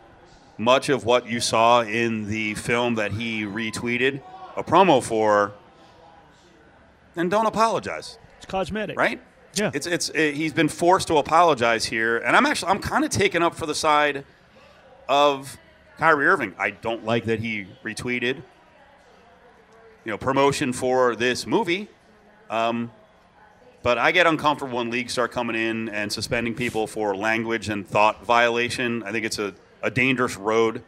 [0.58, 4.22] much of what you saw in the film that he retweeted
[4.56, 5.54] a promo for.
[7.16, 8.18] Then don't apologize.
[8.38, 9.22] It's cosmetic, right?
[9.56, 9.72] Yeah.
[9.74, 13.10] It's it's it, he's been forced to apologize here, and I'm actually I'm kind of
[13.10, 14.24] taken up for the side
[15.10, 15.58] of
[15.98, 16.56] Kyrie Irving.
[16.58, 18.44] I don't like that he retweeted,
[20.10, 21.88] you know, promotion for this movie.
[22.50, 22.92] Um,
[23.84, 27.88] but I get uncomfortable when leagues start coming in and suspending people for language and
[27.88, 29.04] thought violation.
[29.04, 30.82] I think it's a, a dangerous road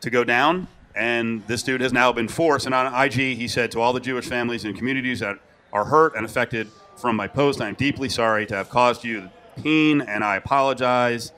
[0.00, 0.66] to go down.
[0.96, 2.66] And this dude has now been forced.
[2.66, 5.38] And on IG, he said to all the Jewish families and communities that
[5.72, 6.66] are hurt and affected
[6.96, 9.30] from my post, I'm deeply sorry to have caused you
[9.62, 11.30] pain, and I apologize.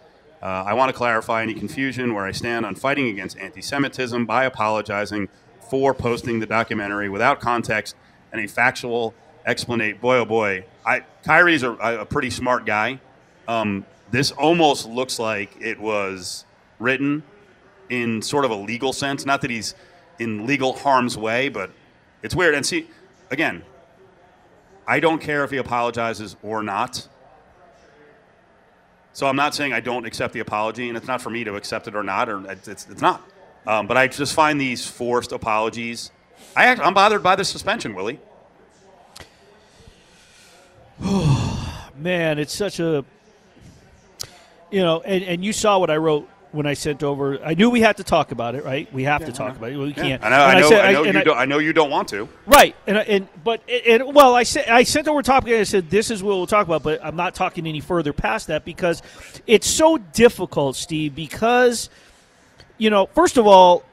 [0.43, 4.25] Uh, I want to clarify any confusion where I stand on fighting against anti Semitism
[4.25, 5.29] by apologizing
[5.71, 7.95] for posting the documentary without context
[8.33, 9.15] and a factual
[9.47, 9.99] explanation.
[10.01, 13.01] Boy, oh boy, I Kyrie's a, a pretty smart guy.
[13.49, 16.45] Um, this almost looks like it was
[16.79, 17.23] written
[17.89, 19.25] in sort of a legal sense.
[19.25, 19.75] Not that he's
[20.19, 21.71] in legal harm's way, but
[22.23, 22.55] it's weird.
[22.55, 22.89] And see,
[23.31, 23.63] again,
[24.87, 27.07] I don't care if he apologizes or not.
[29.13, 31.57] So I'm not saying I don't accept the apology, and it's not for me to
[31.57, 33.23] accept it or not, or it's, it's, it's not.
[33.67, 36.11] Um, but I just find these forced apologies.
[36.57, 38.19] I act, I'm bothered by the suspension, Willie.
[41.97, 43.05] Man, it's such a
[44.71, 47.43] you know, and, and you saw what I wrote when I sent over.
[47.45, 48.93] I knew we had to talk about it, right?
[48.93, 49.77] We have to talk about it.
[49.77, 50.23] We can't.
[50.25, 50.37] I know.
[50.37, 50.69] I And know.
[50.69, 52.29] said- I know, and you don't, I know you don't want to.
[52.47, 55.65] Right, and and but and well, I said I sent over a topic and I
[55.65, 58.65] said this is what we'll talk about, but I'm not talking any further past that
[58.65, 59.03] because
[59.47, 61.15] it's so difficult, Steve.
[61.15, 61.91] Because
[62.81, 63.85] you know, first of all,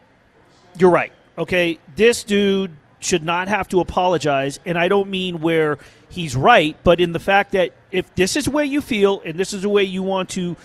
[0.79, 1.11] you're right.
[1.37, 5.77] Okay, this dude should not have to apologize, and I don't mean where
[6.09, 9.37] he's right, but in the fact that if this is the way you feel and
[9.37, 10.55] this is the way you want to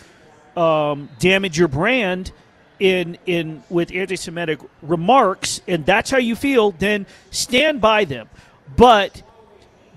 [0.57, 2.31] um, damage your brand
[2.79, 8.31] in in with anti-Semitic remarks, and that's how you feel, then stand by them.
[8.77, 9.23] But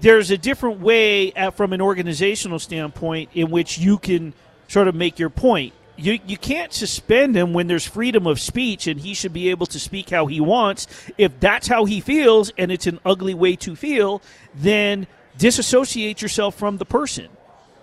[0.01, 4.33] there's a different way at, from an organizational standpoint in which you can
[4.67, 5.73] sort of make your point.
[5.97, 9.65] You, you can't suspend him when there's freedom of speech and he should be able
[9.67, 10.87] to speak how he wants.
[11.17, 14.21] If that's how he feels and it's an ugly way to feel,
[14.53, 17.29] then disassociate yourself from the person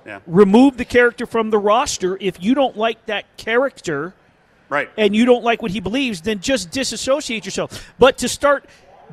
[0.07, 0.18] Yeah.
[0.27, 2.18] remove the character from the roster.
[2.20, 4.14] If you don't like that character
[4.68, 4.90] Right.
[4.98, 7.92] and you don't like what he believes, then just disassociate yourself.
[7.98, 8.66] But to start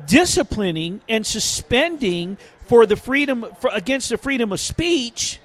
[0.06, 5.38] disciplining and suspending for the freedom for, against the freedom of speech,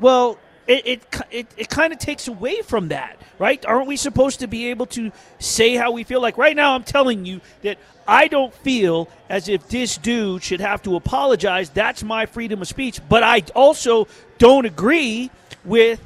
[0.00, 0.38] well,
[0.70, 3.64] it it it, it kind of takes away from that, right?
[3.66, 6.20] Aren't we supposed to be able to say how we feel?
[6.20, 10.60] Like right now, I'm telling you that I don't feel as if this dude should
[10.60, 11.70] have to apologize.
[11.70, 14.06] That's my freedom of speech, but I also
[14.38, 15.30] don't agree
[15.64, 16.00] with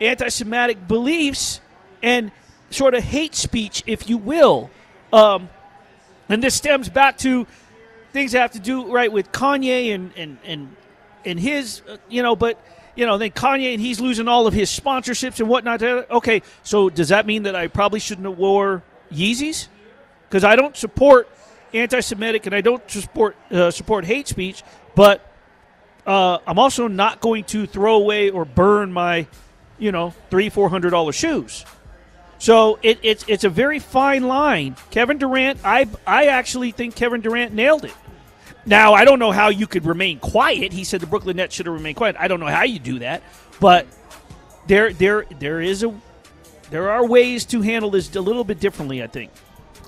[0.00, 1.60] anti-Semitic beliefs
[2.02, 2.32] and
[2.70, 4.70] sort of hate speech, if you will.
[5.12, 5.50] Um,
[6.30, 7.46] and this stems back to
[8.12, 10.76] things that have to do right with Kanye and and and
[11.26, 12.58] and his, uh, you know, but
[12.94, 15.82] you know, then Kanye and he's losing all of his sponsorships and whatnot.
[15.82, 19.68] Okay, so does that mean that I probably shouldn't have wore Yeezys?
[20.28, 21.28] Because I don't support
[21.72, 24.62] anti-Semitic and I don't support uh, support hate speech,
[24.94, 25.24] but
[26.06, 29.26] uh, I'm also not going to throw away or burn my,
[29.78, 31.64] you know, three four hundred dollar shoes.
[32.38, 34.76] So it, it's it's a very fine line.
[34.90, 37.94] Kevin Durant, I I actually think Kevin Durant nailed it.
[38.66, 40.72] Now I don't know how you could remain quiet.
[40.72, 42.16] He said the Brooklyn Nets should have remained quiet.
[42.18, 43.22] I don't know how you do that,
[43.58, 43.86] but
[44.66, 45.94] there there there is a
[46.70, 49.02] there are ways to handle this a little bit differently.
[49.02, 49.30] I think.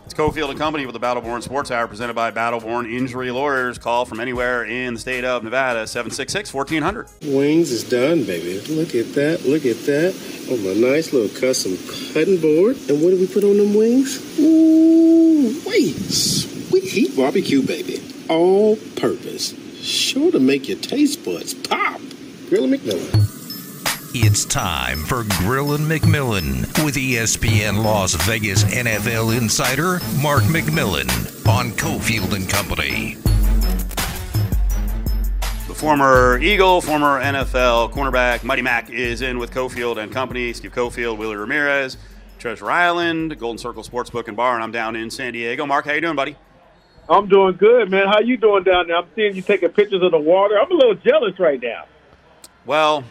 [0.04, 3.78] It's Cofield and Company with the Battleborn Sports Hour presented by Battleborn Injury Lawyers.
[3.78, 7.08] Call from anywhere in the state of Nevada, 766 1400.
[7.22, 8.60] Wings is done, baby.
[8.68, 9.44] Look at that.
[9.46, 10.12] Look at that.
[10.50, 11.78] On oh, my nice little custom
[12.12, 12.76] cutting board.
[12.90, 14.38] And what do we put on them wings?
[14.40, 15.94] Ooh, wait.
[15.94, 18.11] Sweet heat barbecue, baby.
[18.32, 19.52] All purpose.
[19.82, 22.00] Sure to make your taste buds pop.
[22.48, 23.10] Grill McMillan.
[24.14, 31.10] It's time for Grillin' McMillan with ESPN Las Vegas NFL insider Mark McMillan
[31.46, 33.16] on Cofield and Company.
[35.68, 40.54] The former Eagle, former NFL cornerback Mighty Mac is in with Cofield and Company.
[40.54, 41.98] Steve Cofield, Willie Ramirez,
[42.38, 45.66] Treasure Island, Golden Circle Sportsbook and Bar, and I'm down in San Diego.
[45.66, 46.34] Mark, how you doing, buddy?
[47.08, 48.06] I'm doing good, man.
[48.06, 48.96] How you doing down there?
[48.96, 50.58] I'm seeing you taking pictures of the water.
[50.58, 51.84] I'm a little jealous right now.
[52.64, 53.04] Well,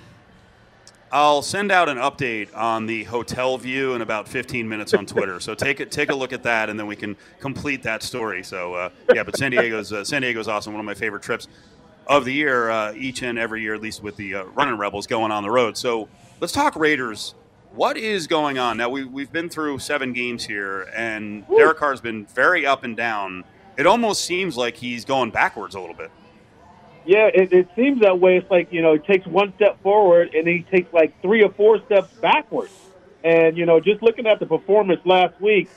[1.12, 5.42] I'll send out an update on the hotel view in about 15 minutes on Twitter.
[5.42, 8.44] so take it, take a look at that, and then we can complete that story.
[8.44, 10.72] So uh, yeah, but San Diego's uh, San Diego's awesome.
[10.72, 11.50] One of my favorite trips
[12.08, 15.06] of the year, uh, each and every year, at least with the uh, running rebels
[15.06, 15.78] going on the road.
[15.78, 16.08] So
[16.40, 17.36] let's talk Raiders.
[17.74, 18.88] What is going on now?
[18.88, 23.44] We we've been through seven games here, and Derek Carr's been very up and down.
[23.78, 26.12] It almost seems like he's going backwards a little bit.
[27.06, 28.38] Yeah, it, it seems that way.
[28.38, 31.52] It's like you know, he takes one step forward and he takes like three or
[31.52, 32.74] four steps backwards.
[33.24, 35.70] And you know, just looking at the performance last week,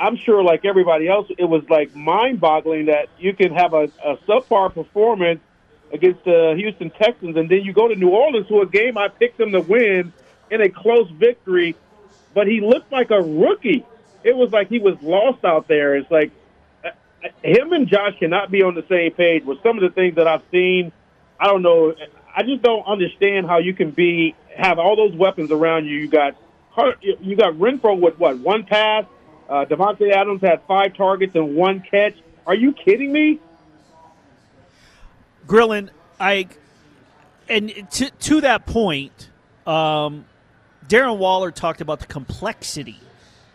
[0.00, 4.16] I'm sure, like everybody else, it was like mind-boggling that you can have a, a
[4.28, 5.40] subpar performance
[5.92, 9.08] against the Houston Texans, and then you go to New Orleans, to a game I
[9.08, 10.12] picked them to win
[10.50, 11.76] in a close victory,
[12.34, 13.84] but he looked like a rookie.
[14.24, 15.94] It was like he was lost out there.
[15.96, 16.30] It's like
[17.42, 20.26] him and Josh cannot be on the same page with some of the things that
[20.26, 20.92] I've seen.
[21.38, 21.94] I don't know.
[22.34, 25.98] I just don't understand how you can be have all those weapons around you.
[25.98, 26.36] You got
[27.00, 29.04] you got Renfrow with what one pass.
[29.48, 32.14] Uh, Davante Adams had five targets and one catch.
[32.46, 33.38] Are you kidding me?
[35.46, 36.48] Grillin, I
[37.48, 39.30] and to to that point,
[39.66, 40.24] um,
[40.86, 43.00] Darren Waller talked about the complexity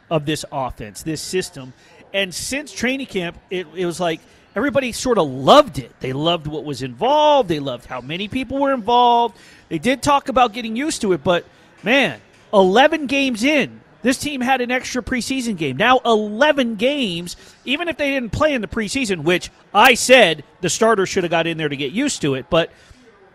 [0.10, 1.74] of this offense, this system,
[2.14, 4.20] and since training camp, it, it was like
[4.56, 5.92] everybody sort of loved it.
[6.00, 7.50] They loved what was involved.
[7.50, 9.38] They loved how many people were involved.
[9.70, 11.46] They did talk about getting used to it, but
[11.84, 12.20] man,
[12.54, 15.78] 11 games in, this team had an extra preseason game.
[15.78, 20.70] Now 11 games, even if they didn't play in the preseason, which I said the
[20.70, 22.72] starter should have got in there to get used to it, but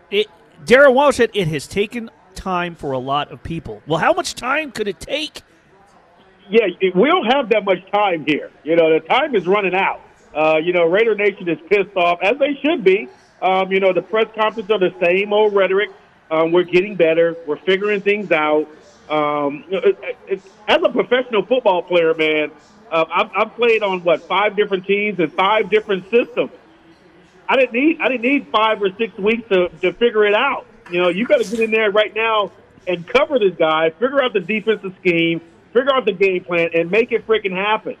[0.09, 0.27] it
[0.65, 3.81] Darren Waller said it has taken time for a lot of people.
[3.85, 5.41] Well, how much time could it take
[6.49, 8.51] yeah, we don't have that much time here.
[8.63, 10.01] You know, the time is running out.
[10.33, 13.07] Uh, you know, Raider Nation is pissed off, as they should be.
[13.41, 15.89] Um, you know, the press conference are the same old rhetoric.
[16.31, 17.35] Um, we're getting better.
[17.45, 18.67] We're figuring things out.
[19.09, 22.51] Um, it, it, as a professional football player, man,
[22.89, 26.51] uh, I've, I've played on what five different teams and five different systems.
[27.47, 30.65] I didn't need I didn't need five or six weeks to, to figure it out.
[30.89, 32.51] You know, you got to get in there right now
[32.87, 35.41] and cover this guy, figure out the defensive scheme,
[35.73, 37.97] figure out the game plan, and make it freaking happen.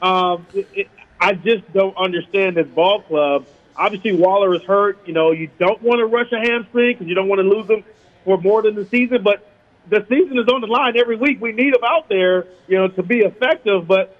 [0.00, 3.46] Um, it, it, I just don't understand this ball club.
[3.76, 5.06] Obviously, Waller is hurt.
[5.06, 7.68] You know, you don't want to rush a hamstring because you don't want to lose
[7.68, 7.84] him
[8.24, 9.22] for more than the season.
[9.22, 9.46] But
[9.88, 11.40] the season is on the line every week.
[11.40, 13.86] We need him out there, you know, to be effective.
[13.86, 14.16] But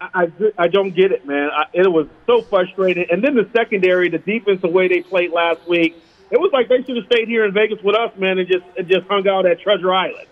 [0.00, 1.50] I, I, I don't get it, man.
[1.50, 3.06] I, it was so frustrating.
[3.10, 5.96] And then the secondary, the defense, the way they played last week,
[6.30, 8.64] it was like they should have stayed here in Vegas with us, man, and just
[8.78, 10.26] and just hung out at Treasure Island.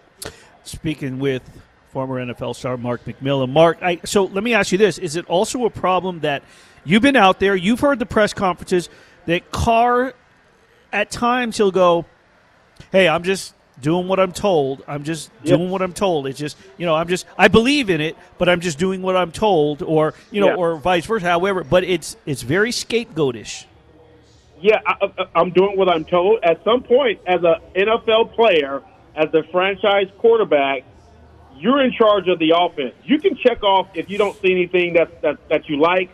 [0.64, 1.42] Speaking with
[1.90, 3.50] former NFL star Mark McMillan.
[3.50, 6.42] Mark, I, so let me ask you this: Is it also a problem that
[6.84, 8.88] you've been out there, you've heard the press conferences
[9.26, 10.14] that Carr,
[10.92, 12.04] at times he'll go,
[12.92, 14.84] "Hey, I'm just doing what I'm told.
[14.86, 15.56] I'm just yep.
[15.56, 16.26] doing what I'm told.
[16.26, 19.16] It's just, you know, I'm just, I believe in it, but I'm just doing what
[19.16, 20.56] I'm told, or you know, yeah.
[20.56, 21.26] or vice versa.
[21.26, 23.66] However, but it's it's very scapegoatish.
[24.60, 24.96] Yeah, I,
[25.34, 26.40] I'm doing what I'm told.
[26.42, 28.82] At some point, as an NFL player,
[29.16, 30.84] as a franchise quarterback,
[31.60, 32.94] you're in charge of the offense.
[33.04, 36.10] You can check off if you don't see anything that that, that you like.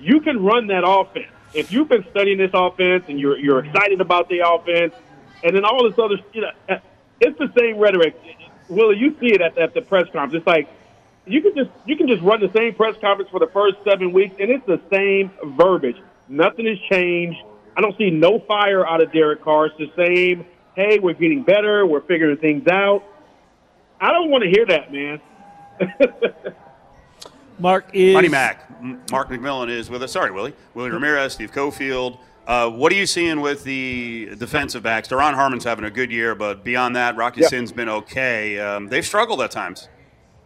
[0.00, 1.26] You can run that offense.
[1.54, 4.94] if you've been studying this offense and you're you're excited about the offense,
[5.42, 6.78] and then all this other, you know, eh,
[7.20, 8.16] it's the same rhetoric.
[8.68, 10.34] Willie, you see it at, at the press conference.
[10.34, 10.68] It's like
[11.26, 14.12] you can just you can just run the same press conference for the first seven
[14.12, 15.96] weeks, and it's the same verbiage.
[16.28, 17.38] Nothing has changed.
[17.76, 19.66] I don't see no fire out of Derek Carr.
[19.66, 20.44] It's the same.
[20.74, 21.86] Hey, we're getting better.
[21.86, 23.04] We're figuring things out.
[24.00, 25.20] I don't want to hear that, man.
[27.58, 28.64] Mark is Money Mac.
[29.10, 30.12] Mark McMillan is with us.
[30.12, 30.54] Sorry, Willie.
[30.74, 32.18] Willie Ramirez, Steve Cofield.
[32.46, 35.08] Uh, what are you seeing with the defensive backs?
[35.08, 37.48] Duron Harmon's having a good year, but beyond that, Rocky Yeah.
[37.48, 38.58] Sin's been okay.
[38.58, 39.88] Um, they've struggled at times.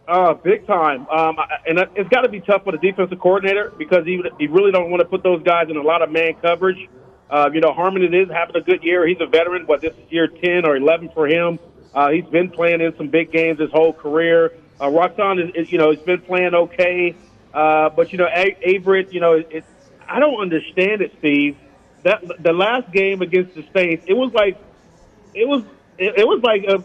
[0.07, 1.07] Uh, big time.
[1.07, 4.71] Um, and it's got to be tough for the defensive coordinator because he, he really
[4.71, 6.89] don't want to put those guys in a lot of man coverage.
[7.29, 9.07] Uh, you know, Harmon is having a good year.
[9.07, 11.57] He's a veteran, but this is year 10 or 11 for him.
[11.93, 14.53] Uh, he's been playing in some big games his whole career.
[14.79, 14.89] Uh,
[15.37, 17.15] is, is, you know, he's been playing okay.
[17.53, 19.41] Uh, but, you know, A- Averett, you know,
[20.07, 21.57] I don't understand it, Steve.
[22.03, 24.57] That the last game against the Saints, it was like
[25.33, 25.63] it was
[25.97, 26.79] it, it was like uh,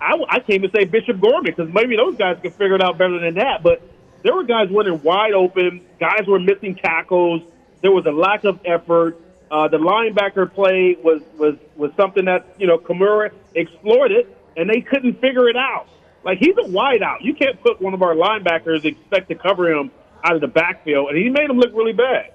[0.00, 2.98] I, I can't even say Bishop Gorman because maybe those guys can figure it out
[2.98, 3.62] better than that.
[3.62, 3.82] But
[4.22, 5.82] there were guys running wide open.
[6.00, 7.42] Guys were missing tackles.
[7.82, 9.20] There was a lack of effort.
[9.50, 14.80] Uh, the linebacker play was was was something that you know Kamara exploited, and they
[14.80, 15.86] couldn't figure it out.
[16.24, 17.18] Like he's a wideout.
[17.22, 19.90] You can't put one of our linebackers expect to cover him
[20.24, 22.32] out of the backfield, and he made him look really bad.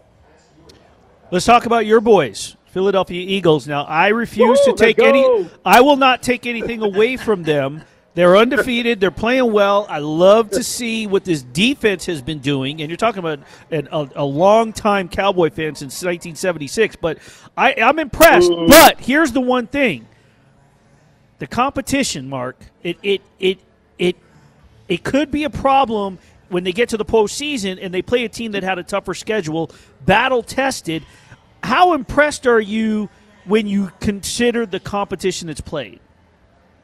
[1.32, 3.68] Let's talk about your boys, Philadelphia Eagles.
[3.68, 5.50] Now, I refuse Woo, to take any.
[5.66, 7.84] I will not take anything away from them.
[8.16, 9.00] They're undefeated.
[9.00, 9.86] They're playing well.
[9.90, 12.82] I love to see what this defense has been doing.
[12.82, 13.40] And you're talking about
[13.72, 16.96] an, a, a long-time Cowboy fan since 1976.
[16.96, 17.20] But
[17.56, 18.52] I, I'm impressed.
[18.68, 20.08] But here's the one thing:
[21.40, 22.58] the competition, Mark.
[22.84, 23.60] It it it
[23.98, 24.16] it
[24.88, 26.20] it could be a problem
[26.50, 29.14] when they get to the postseason and they play a team that had a tougher
[29.14, 29.72] schedule,
[30.06, 31.04] battle tested.
[31.64, 33.10] How impressed are you
[33.46, 36.00] when you consider the competition that's played?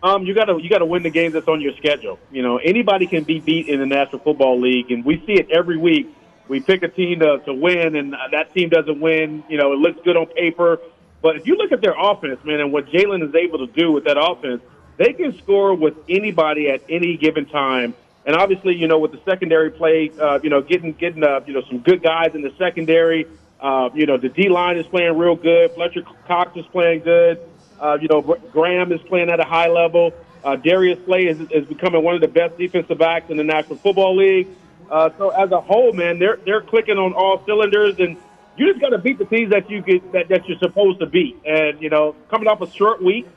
[0.03, 2.19] Um, you got to you got to win the games that's on your schedule.
[2.31, 5.49] You know, anybody can be beat in the National Football League, and we see it
[5.49, 6.07] every week.
[6.47, 9.43] We pick a team to, to win, and that team doesn't win.
[9.49, 10.79] You know, it looks good on paper,
[11.25, 13.91] but if you look at their offense, man, and what Jalen is able to do
[13.91, 14.61] with that offense,
[14.97, 17.95] they can score with anybody at any given time.
[18.27, 21.53] And obviously, you know, with the secondary play, uh, you know, getting getting uh, you
[21.53, 23.25] know some good guys in the secondary.
[23.59, 25.71] Uh, you know, the D line is playing real good.
[25.71, 27.39] Fletcher Cox is playing good.
[27.79, 30.13] Uh, you know, Graham is playing at a high level.
[30.43, 33.79] Uh, Darius Slay is, is becoming one of the best defensive backs in the National
[33.79, 34.47] Football League.
[34.91, 38.15] Uh, so as a whole, man, they're they're clicking on all cylinders, and
[38.57, 41.05] you just got to beat the teams that you get that, that you're supposed to
[41.05, 41.37] beat.
[41.45, 43.27] And you know, coming off a short week,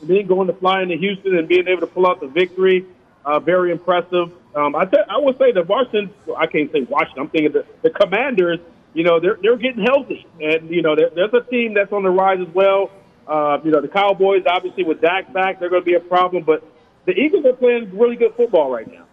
[0.00, 2.84] and then going to fly into Houston and being able to pull out the victory,
[3.24, 4.32] uh, very impressive.
[4.54, 7.22] Um, I th- I would say the Washington, I can't say Washington.
[7.24, 8.58] I'm thinking the, the Commanders.
[8.94, 12.02] You know, they're they're getting healthy, and you know, there, there's a team that's on
[12.02, 12.90] the rise as well.
[13.26, 16.44] Uh, you know, the Cowboys, obviously with Dak back, they're going to be a problem,
[16.44, 16.62] but
[17.06, 19.05] the Eagles are playing really good football right now.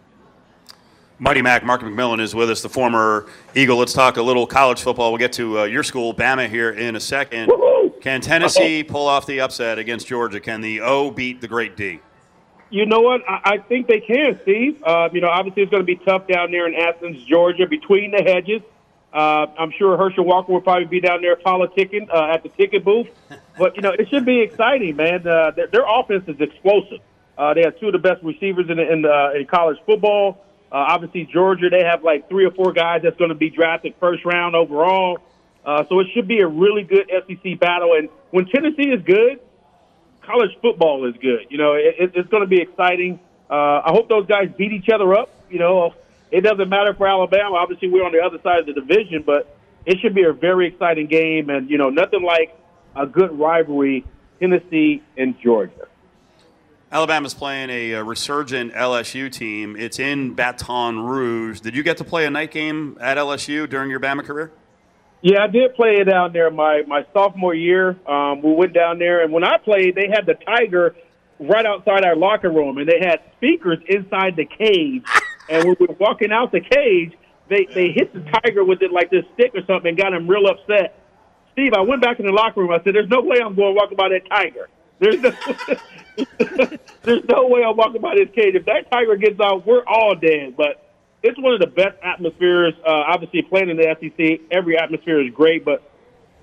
[1.23, 3.77] Mighty Mac, Mark McMillan is with us, the former Eagle.
[3.77, 5.09] Let's talk a little college football.
[5.09, 7.47] We'll get to uh, your school, Bama, here in a second.
[7.47, 7.93] Woo-hoo!
[8.01, 10.41] Can Tennessee pull off the upset against Georgia?
[10.41, 12.01] Can the O beat the great D?
[12.71, 13.21] You know what?
[13.25, 14.83] I, I think they can, Steve.
[14.83, 18.11] Uh, you know, obviously it's going to be tough down there in Athens, Georgia, between
[18.11, 18.61] the hedges.
[19.13, 22.83] Uh, I'm sure Herschel Walker will probably be down there politicking uh, at the ticket
[22.83, 23.07] booth.
[23.57, 25.25] But, you know, it should be exciting, man.
[25.25, 26.99] Uh, their, their offense is explosive.
[27.37, 30.43] Uh, they have two of the best receivers in, in, uh, in college football.
[30.73, 33.93] Uh, obviously, Georgia, they have like three or four guys that's going to be drafted
[33.99, 35.19] first round overall.
[35.63, 37.93] Uh, so it should be a really good SEC battle.
[37.93, 39.39] And when Tennessee is good,
[40.23, 41.45] college football is good.
[41.49, 43.19] You know, it, it's going to be exciting.
[43.49, 45.29] Uh, I hope those guys beat each other up.
[45.51, 45.93] You know,
[46.31, 47.55] it doesn't matter for Alabama.
[47.55, 49.55] Obviously, we're on the other side of the division, but
[49.85, 51.51] it should be a very exciting game.
[51.51, 52.57] And, you know, nothing like
[52.95, 54.05] a good rivalry,
[54.39, 55.87] Tennessee and Georgia.
[56.93, 59.75] Alabama's playing a, uh resurgent LSU team.
[59.75, 61.59] It's in Baton Rouge.
[61.59, 64.51] Did you get to play a night game at LSU during your Bama career?
[65.23, 67.97] Yeah, I did play it down there my my sophomore year.
[68.07, 70.95] Um, we went down there, and when I played, they had the Tiger
[71.39, 75.03] right outside our locker room, and they had speakers inside the cage.
[75.49, 77.17] and when we were walking out the cage,
[77.49, 80.27] they they hit the Tiger with it like this stick or something, and got him
[80.27, 80.99] real upset.
[81.53, 82.69] Steve, I went back in the locker room.
[82.69, 84.69] I said, "There's no way I'm going to walk by that Tiger.
[85.03, 85.31] There's no,
[87.03, 88.55] there's no way I'm walking by this cage.
[88.55, 92.73] If that Tiger gets out, we're all dead." But it's one of the best atmospheres.
[92.85, 95.83] Uh, obviously, playing in the SEC, every atmosphere is great, but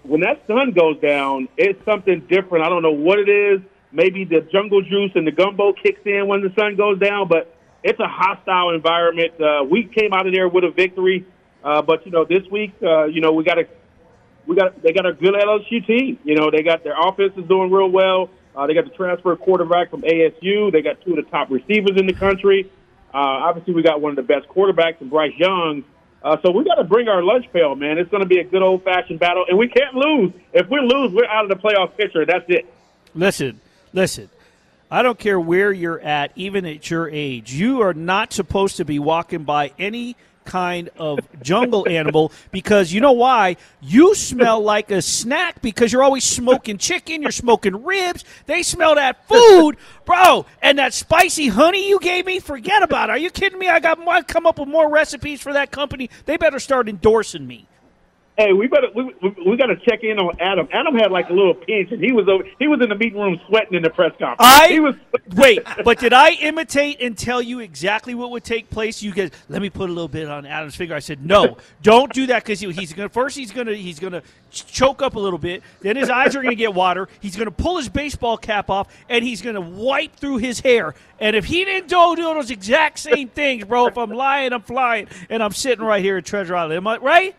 [0.03, 2.65] when that sun goes down, it's something different.
[2.65, 3.61] I don't know what it is.
[3.93, 7.57] Maybe the jungle juice and the gumbo kicks in when the sun goes down, but
[7.83, 9.33] it's a hostile environment.
[9.41, 11.27] Uh, we came out of there with a victory,
[11.65, 13.67] uh, but you know this week, uh, you know we got to
[14.47, 16.19] we got they got a good LSU team.
[16.25, 18.31] You know, they got their offense is doing real well.
[18.55, 20.73] Uh, they got the transfer quarterback from ASU.
[20.73, 22.71] They got two of the top receivers in the country.
[23.13, 23.17] Uh,
[23.49, 25.85] obviously, we got one of the best quarterbacks in Bryce Young.
[26.23, 27.99] Uh, so we got to bring our lunch pail, man.
[27.99, 30.33] It's going to be a good old fashioned battle, and we can't lose.
[30.53, 32.27] If we lose, we're out of the playoff picture.
[32.27, 32.67] That's it.
[33.15, 33.61] Listen,
[33.93, 34.29] listen.
[34.91, 37.53] I don't care where you're at, even at your age.
[37.53, 40.17] You are not supposed to be walking by any
[40.51, 43.57] kind of jungle animal because you know why?
[43.81, 48.25] You smell like a snack because you're always smoking chicken, you're smoking ribs.
[48.47, 50.47] They smell that food, bro.
[50.61, 53.13] And that spicy honey you gave me, forget about it.
[53.13, 53.69] Are you kidding me?
[53.69, 56.11] I got I come up with more recipes for that company.
[56.27, 57.69] They better start endorsing me.
[58.41, 60.67] Hey, we better we, we, we got to check in on Adam.
[60.73, 62.43] Adam had like a little pinch, and he was over.
[62.59, 64.39] He was in the meeting room sweating in the press conference.
[64.39, 64.95] I he was
[65.37, 69.03] wait, but did I imitate and tell you exactly what would take place?
[69.03, 70.95] You guys, let me put a little bit on Adam's finger.
[70.95, 74.23] I said, no, don't do that because he, he's gonna first he's gonna he's gonna
[74.51, 75.63] choke up a little bit.
[75.81, 77.11] Then his eyes are gonna get water.
[77.21, 80.95] He's gonna pull his baseball cap off and he's gonna wipe through his hair.
[81.19, 85.09] And if he didn't do those exact same things, bro, if I'm lying, I'm flying,
[85.29, 86.79] and I'm sitting right here at Treasure Island.
[86.79, 87.37] Am I right?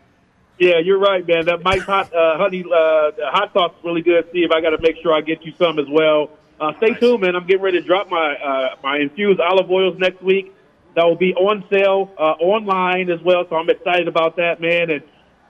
[0.60, 1.46] Yeah, you're right, man.
[1.46, 4.28] That Mike's hot uh, honey uh, hot sauce is really good.
[4.30, 6.30] Steve, I got to make sure I get you some as well.
[6.60, 7.36] Uh, stay tuned, man.
[7.36, 10.54] I'm getting ready to drop my uh, my infused olive oils next week.
[10.96, 13.46] That will be on sale uh, online as well.
[13.50, 14.92] So I'm excited about that, man.
[14.92, 15.04] And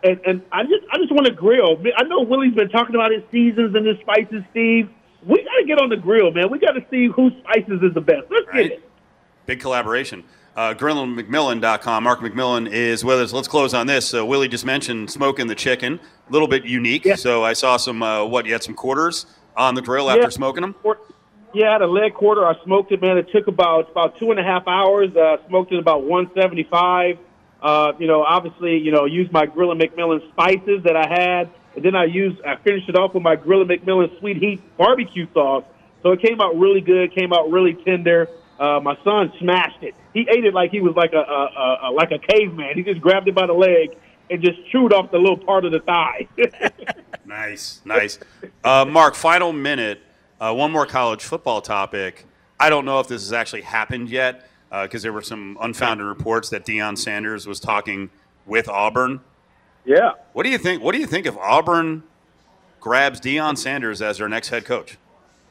[0.04, 1.78] and and I just I just want to grill.
[1.98, 4.90] I know Willie's been talking about his seasons and his spices, Steve.
[5.28, 6.50] We got to get on the grill, man.
[6.50, 8.24] We got to see whose spices is the best.
[8.32, 8.70] Let's Right.
[8.70, 8.90] get it.
[9.46, 10.24] Big collaboration.
[10.56, 12.04] Uh, GrillandMcMillan.com.
[12.04, 13.32] Mark McMillan is with us.
[13.32, 14.06] Let's close on this.
[14.08, 16.00] So Willie just mentioned smoking the chicken.
[16.28, 17.06] A little bit unique.
[17.06, 17.16] Yeah.
[17.16, 19.26] So I saw some, uh, what, you had some quarters
[19.56, 20.30] on the grill after Yeah.
[20.30, 20.76] smoking them?
[21.54, 22.46] Yeah, I had a leg quarter.
[22.46, 23.18] I smoked it, man.
[23.18, 25.16] It took about about two and a half hours.
[25.16, 27.18] Uh, smoked it about 175.
[27.62, 31.50] Uh, you know, obviously, you know, used my Grill and McMillan spices that I had,
[31.76, 34.62] and then I used I finished it off with my Grill and McMillan sweet heat
[34.78, 35.66] barbecue sauce.
[36.04, 37.14] So it came out really good.
[37.14, 38.30] Came out really tender.
[38.62, 39.96] Uh, my son smashed it.
[40.14, 42.76] He ate it like he was like a, a, a, like a caveman.
[42.76, 43.98] He just grabbed it by the leg
[44.30, 46.28] and just chewed off the little part of the thigh.
[47.26, 48.20] Nice, nice.
[48.62, 50.02] Uh, Mark, final minute.
[50.40, 52.26] Uh, one more college football topic.
[52.60, 56.50] I don't know if this has actually happened yet because there were some unfounded reports
[56.50, 58.10] that Deion Sanders was talking
[58.46, 59.22] with Auburn.
[59.86, 60.12] yeah.
[60.34, 60.84] What do you think?
[60.84, 62.04] What do you think if Auburn
[62.82, 64.98] grabs Deion Sanders as their next head coach?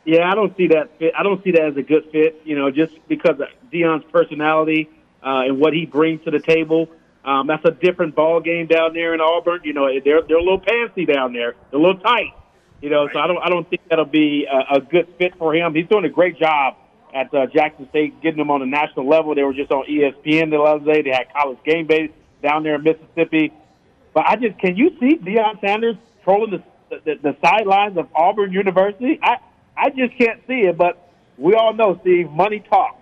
[0.05, 1.13] Yeah, I don't see that fit.
[1.19, 2.41] I don't see that as a good fit.
[2.45, 4.89] You know, just because of Deion's personality
[5.23, 6.89] uh, and what he brings to the table.
[7.25, 9.61] Um, that's a different ball game down there in Auburn.
[9.65, 11.55] You know, they're they're a little pantsy down there.
[11.71, 12.33] They're a little tight.
[12.81, 15.55] You know, so I don't I don't think that'll be a, a good fit for
[15.55, 15.75] him.
[15.75, 16.77] He's doing a great job
[17.15, 19.35] at uh, Jackson State, getting them on a national level.
[19.35, 21.03] They were just on ESPN the other day.
[21.03, 23.53] They had college GameDay down there in Mississippi.
[24.15, 26.63] But I just can you see Deion Sanders trolling the
[27.05, 29.21] the, the sidelines of Auburn University?
[29.23, 29.37] I
[29.81, 30.77] I just can't see it.
[30.77, 32.97] But we all know, Steve, money talks.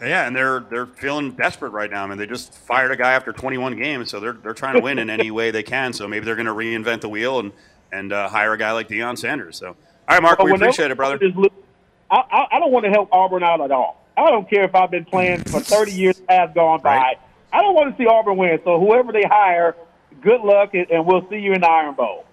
[0.00, 2.04] Yeah, and they're they're feeling desperate right now.
[2.04, 4.82] I mean, they just fired a guy after 21 games, so they're they're trying to
[4.82, 5.92] win in any way they can.
[5.94, 7.52] So maybe they're going to reinvent the wheel and
[7.92, 9.56] and uh, hire a guy like Deion Sanders.
[9.56, 9.76] So, all
[10.08, 11.18] right, Mark, But we appreciate it, brother.
[12.10, 14.04] I, I don't want to help Auburn out at all.
[14.16, 16.96] I don't care if I've been playing for 30 years has gone by.
[16.96, 17.18] Right.
[17.52, 18.60] I don't want to see Auburn win.
[18.64, 19.76] So whoever they hire,
[20.20, 22.24] good luck, and, and we'll see you in the Iron Bowl.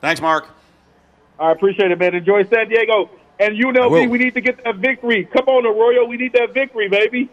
[0.00, 0.48] Thanks, Mark.
[1.38, 2.14] I appreciate it, man.
[2.14, 3.10] Enjoy San Diego.
[3.38, 3.72] And I will.
[3.72, 5.24] UNLV, we need to get that victory.
[5.24, 6.04] Come on, Arroyo.
[6.04, 7.28] We need that victory, baby.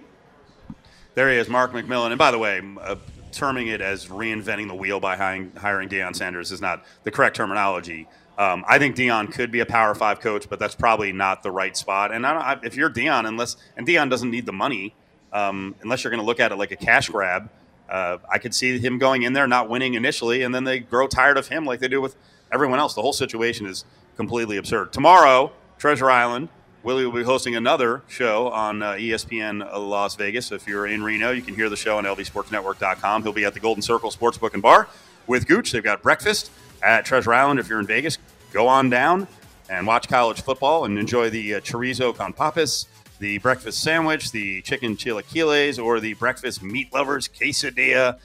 [1.13, 2.07] There he is, Mark McMillan.
[2.07, 2.95] And by the way, uh,
[3.31, 7.35] terming it as reinventing the wheel by hiring, hiring Deion Sanders is not the correct
[7.35, 8.07] terminology.
[8.37, 11.51] Um, I think Deion could be a Power Five coach, but that's probably not the
[11.51, 12.11] right spot.
[12.11, 14.95] And I don't, I, if you're Deion, unless and Deion doesn't need the money,
[15.33, 17.49] um, unless you're going to look at it like a cash grab.
[17.89, 21.07] Uh, I could see him going in there, not winning initially, and then they grow
[21.07, 22.15] tired of him like they do with
[22.51, 22.93] everyone else.
[22.93, 23.85] The whole situation is
[24.17, 24.93] completely absurd.
[24.93, 26.49] Tomorrow, Treasure Island.
[26.83, 30.51] Willie will be hosting another show on uh, ESPN Las Vegas.
[30.51, 33.21] If you're in Reno, you can hear the show on LVSportsNetwork.com.
[33.21, 34.87] He'll be at the Golden Circle Sportsbook and Bar
[35.27, 35.71] with Gooch.
[35.71, 36.49] They've got breakfast
[36.81, 37.59] at Treasure Island.
[37.59, 38.17] If you're in Vegas,
[38.51, 39.27] go on down
[39.69, 42.87] and watch college football and enjoy the uh, chorizo con papas,
[43.19, 48.17] the breakfast sandwich, the chicken chilaquiles, or the breakfast meat lovers quesadilla.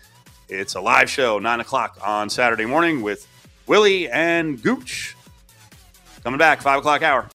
[0.49, 3.29] It's a live show, 9 o'clock on Saturday morning with
[3.67, 5.17] Willie and Gooch.
[6.23, 7.25] Coming back, 5 o'clock hour.